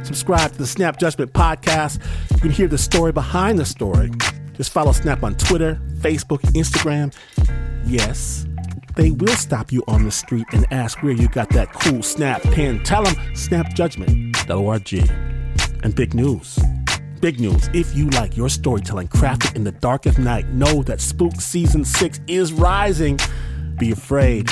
[0.04, 2.02] subscribe to the Snap Judgment Podcast.
[2.34, 4.12] You can hear the story behind the story.
[4.54, 7.14] Just follow Snap on Twitter, Facebook, Instagram.
[7.86, 8.46] Yes,
[8.96, 12.42] they will stop you on the street and ask where you got that cool snap
[12.44, 12.84] pin.
[12.84, 15.84] Tell them Snap Judgment, snapjudgment.org.
[15.84, 16.60] And big news.
[17.20, 17.70] Big news.
[17.74, 21.84] If you like your storytelling crafted in the dark of night, know that Spook Season
[21.86, 23.20] 6 is rising.
[23.80, 24.50] Be afraid.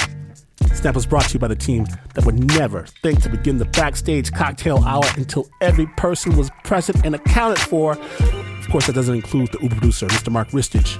[0.74, 1.86] Snap was brought to you by the team
[2.16, 7.06] that would never think to begin the backstage cocktail hour until every person was present
[7.06, 7.94] and accounted for.
[7.94, 10.32] Of course, that doesn't include the Uber producer, Mr.
[10.32, 10.98] Mark Ristich.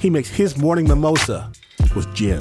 [0.00, 1.50] He makes his morning mimosa
[1.94, 2.38] with gin.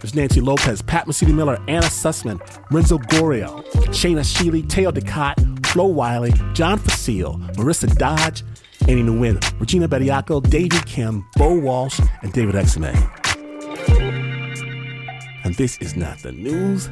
[0.00, 2.40] There's Nancy Lopez, Pat Mesiti Miller, Anna Sussman,
[2.72, 8.42] Renzo Gorio, Shaina Shealy, Teo Ducot, Flo Wiley, John Fecile, Marissa Dodge,
[8.88, 13.21] Annie Nguyen, Regina Bediako, Davey Kim, Bo Walsh, and David Exame.
[15.44, 16.88] And this is not the news.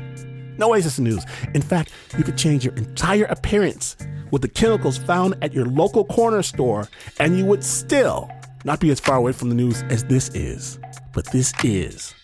[0.59, 1.25] No way is this the news.
[1.55, 3.97] In fact, you could change your entire appearance
[4.31, 6.89] with the chemicals found at your local corner store,
[7.19, 8.31] and you would still
[8.65, 10.79] not be as far away from the news as this is.
[11.13, 12.15] But this is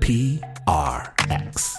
[0.00, 1.74] PRX.